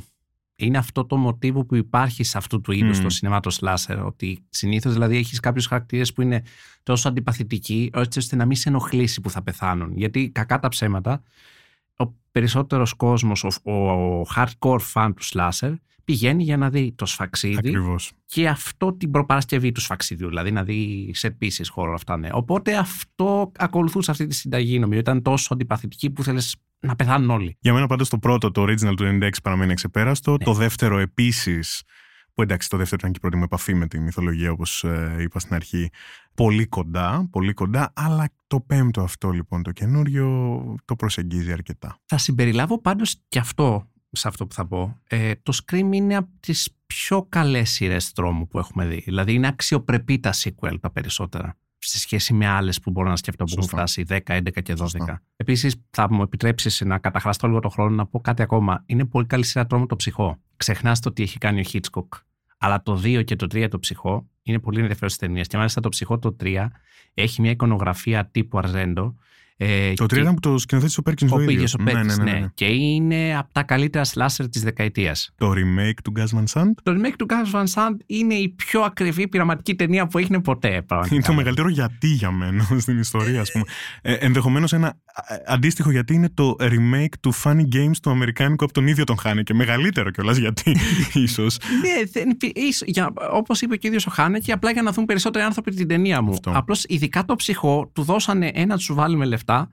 [0.57, 3.03] Είναι αυτό το μοτίβο που υπάρχει σε αυτού του είδους Μμμ.
[3.03, 4.03] το σινεμά το σλάσερ.
[4.03, 6.41] Ότι συνήθως δηλαδή έχεις κάποιους χαρακτήρες που είναι
[6.83, 9.97] τόσο αντιπαθητικοί, έτσι ώστε να μην σε ενοχλήσει που θα πεθάνουν.
[9.97, 11.23] Γιατί κακά τα ψέματα,
[12.35, 15.75] ο περισσότερος κόσμος, ο, ο, ο hardcore fan του slasher,
[16.05, 18.11] πηγαίνει για να δει το σφαξίδι Ακριβώς.
[18.25, 22.17] και αυτό την προπαρασκευή του σφαξίδιου, δηλαδή να δει σε επίση χώρο αυτά.
[22.17, 22.29] Ναι.
[22.31, 24.99] Οπότε αυτό ακολουθούσε αυτή τη συνταγή, νομίζω.
[24.99, 26.41] Ήταν τόσο αντιπαθητική που θέλει
[26.79, 27.57] να πεθάνουν όλοι.
[27.59, 30.37] Για μένα πάντως το πρώτο, το original του 96 παραμένει εξεπέραστο.
[30.37, 31.83] Το δεύτερο επίσης,
[32.35, 35.15] που εντάξει το δεύτερο ήταν και η πρώτη μου επαφή με τη μυθολογία όπως ε,
[35.19, 35.89] είπα στην αρχή,
[36.33, 41.99] πολύ κοντά, πολύ κοντά, αλλά το πέμπτο αυτό λοιπόν το καινούριο το προσεγγίζει αρκετά.
[42.05, 44.99] Θα συμπεριλάβω πάντως και αυτό σε αυτό που θα πω.
[45.07, 49.01] Ε, το Scream είναι από τις πιο καλές σειρές τρόμου που έχουμε δει.
[49.05, 51.57] Δηλαδή είναι αξιοπρεπή τα sequel τα περισσότερα
[51.87, 53.77] σε σχέση με άλλες που μπορώ να σκεφτώ που έχουν Σωστά.
[53.77, 54.77] φτάσει 10, 11 και 12.
[54.77, 55.21] Σωστά.
[55.35, 58.83] Επίσης, θα μου επιτρέψεις να καταχραστώ λίγο το χρόνο να πω κάτι ακόμα.
[58.85, 60.37] Είναι πολύ καλή σειρά τρόμου το ψυχό.
[60.55, 62.07] Ξεχνάς το τι έχει κάνει ο Hitchcock.
[62.57, 65.47] Αλλά το 2 και το 3 το ψυχό είναι πολύ ενδιαφέρουσες ταινίες.
[65.47, 66.67] Και μάλιστα το ψυχό το 3
[67.13, 69.15] έχει μια εικονογραφία τύπου Αρζέντο.
[69.57, 71.53] Ε, Το και- τρία ήταν που το σκηνοθέτησε ο Πέρκινς ο ο ίδιος.
[71.55, 72.39] πήγες ο Ναι, Πέρκινς, ναι, ναι, ναι.
[72.39, 72.47] ναι.
[72.53, 75.31] Και είναι από τα καλύτερα slasher της δεκαετίας.
[75.37, 78.81] Το remake του Gus Van Sant; Το remake του Gus Van Sant είναι η πιο
[78.81, 80.81] ακριβή πειραματική ταινία που έγινε ποτέ.
[80.87, 81.15] πραγματικά.
[81.15, 83.63] είναι το μεγαλύτερο γιατί για μένα στην ιστορία, ας πούμε.
[84.01, 84.87] Ε, ενδεχομένως ένα
[85.27, 89.17] ε, αντίστοιχο γιατί είναι το remake του Funny Games του Αμερικάνικου από τον ίδιο τον
[89.17, 90.77] Χάνε και μεγαλύτερο κιόλας γιατί
[91.13, 91.57] ίσως.
[91.81, 94.91] Ναι, δεν υπή- ίσο- για- όπως είπε και ο ίδιος ο Χάνεκη, απλά για να
[94.91, 96.31] δουν περισσότεροι άνθρωποι την ταινία μου.
[96.31, 96.51] Αυτό.
[96.55, 99.69] Απλώς ειδικά το ψυχό, του δώσανε ένα, του σου βάλουμε λεφτά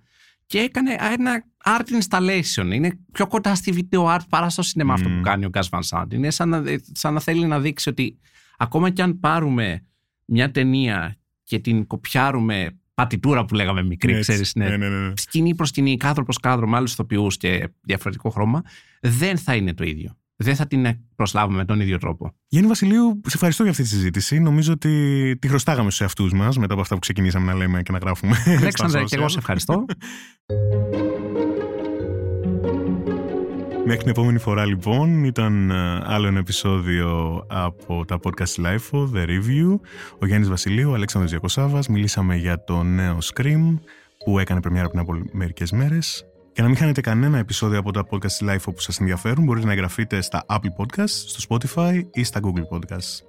[0.46, 2.70] και έκανε ένα art installation.
[2.72, 5.16] Είναι πιο κοντά στη video art παρά στο σινεμά αυτό Μμμ.
[5.16, 6.12] που κάνει ο Gus Van Sant.
[6.12, 6.62] Είναι σαν να,
[6.92, 8.18] σαν να θέλει να δείξει ότι
[8.56, 9.86] ακόμα κι αν πάρουμε
[10.24, 14.22] μια ταινία και την κοπιάρουμε πατητούρα που λέγαμε μικρή, Έτσι.
[14.32, 15.12] ξέρεις, ναι, Ναι, ναι, ναι.
[15.16, 18.62] σκηνή προς σκηνή, κάδρο προς κάδρο με άλλους ηθοποιούς και διαφορετικό χρώμα,
[19.00, 20.16] δεν θα είναι το ίδιο.
[20.42, 20.86] Δεν θα την
[21.16, 22.34] προσλάβουμε με τον ίδιο τρόπο.
[22.48, 24.40] Γιάννη Βασιλείου, σε ευχαριστώ για αυτή τη συζήτηση.
[24.40, 27.92] Νομίζω ότι τη χρωστάγαμε στους εαυτούς μας μετά από αυτά που ξεκινήσαμε να λέμε και
[27.92, 28.34] να γράφουμε.
[28.42, 29.30] στα Αλέξανδρα, και εγώ social.
[29.30, 29.84] σε ευχαριστώ.
[33.84, 39.26] Μέχρι την επόμενη φορά λοιπόν ήταν ε, άλλο ένα επεισόδιο από τα podcast LIFO, The
[39.26, 39.78] Review.
[40.18, 41.88] Ο Γιάννης Βασιλείου, ο Αλέξανδρος Διακοσάβας.
[41.88, 43.78] Μιλήσαμε για το νέο Scream
[44.24, 46.31] που έκανε πρεμιέρα πριν από μερικές μέρες.
[46.54, 49.72] Για να μην χάνετε κανένα επεισόδιο από τα podcast LIFO που σας ενδιαφέρουν μπορείτε να
[49.72, 53.26] εγγραφείτε στα Apple Podcasts, στο Spotify ή στα Google Podcasts.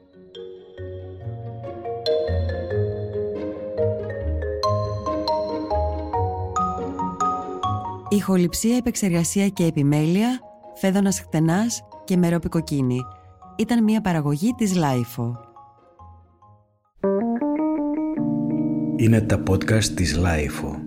[8.10, 10.40] Ηχοληψία, επεξεργασία και επιμέλεια,
[10.74, 13.00] φέδωνας χτενάς και μερόπι κοκκίνη.
[13.58, 15.38] Ήταν μια παραγωγή της Λάιφο.
[18.96, 20.83] Είναι τα podcast της Λάιφο.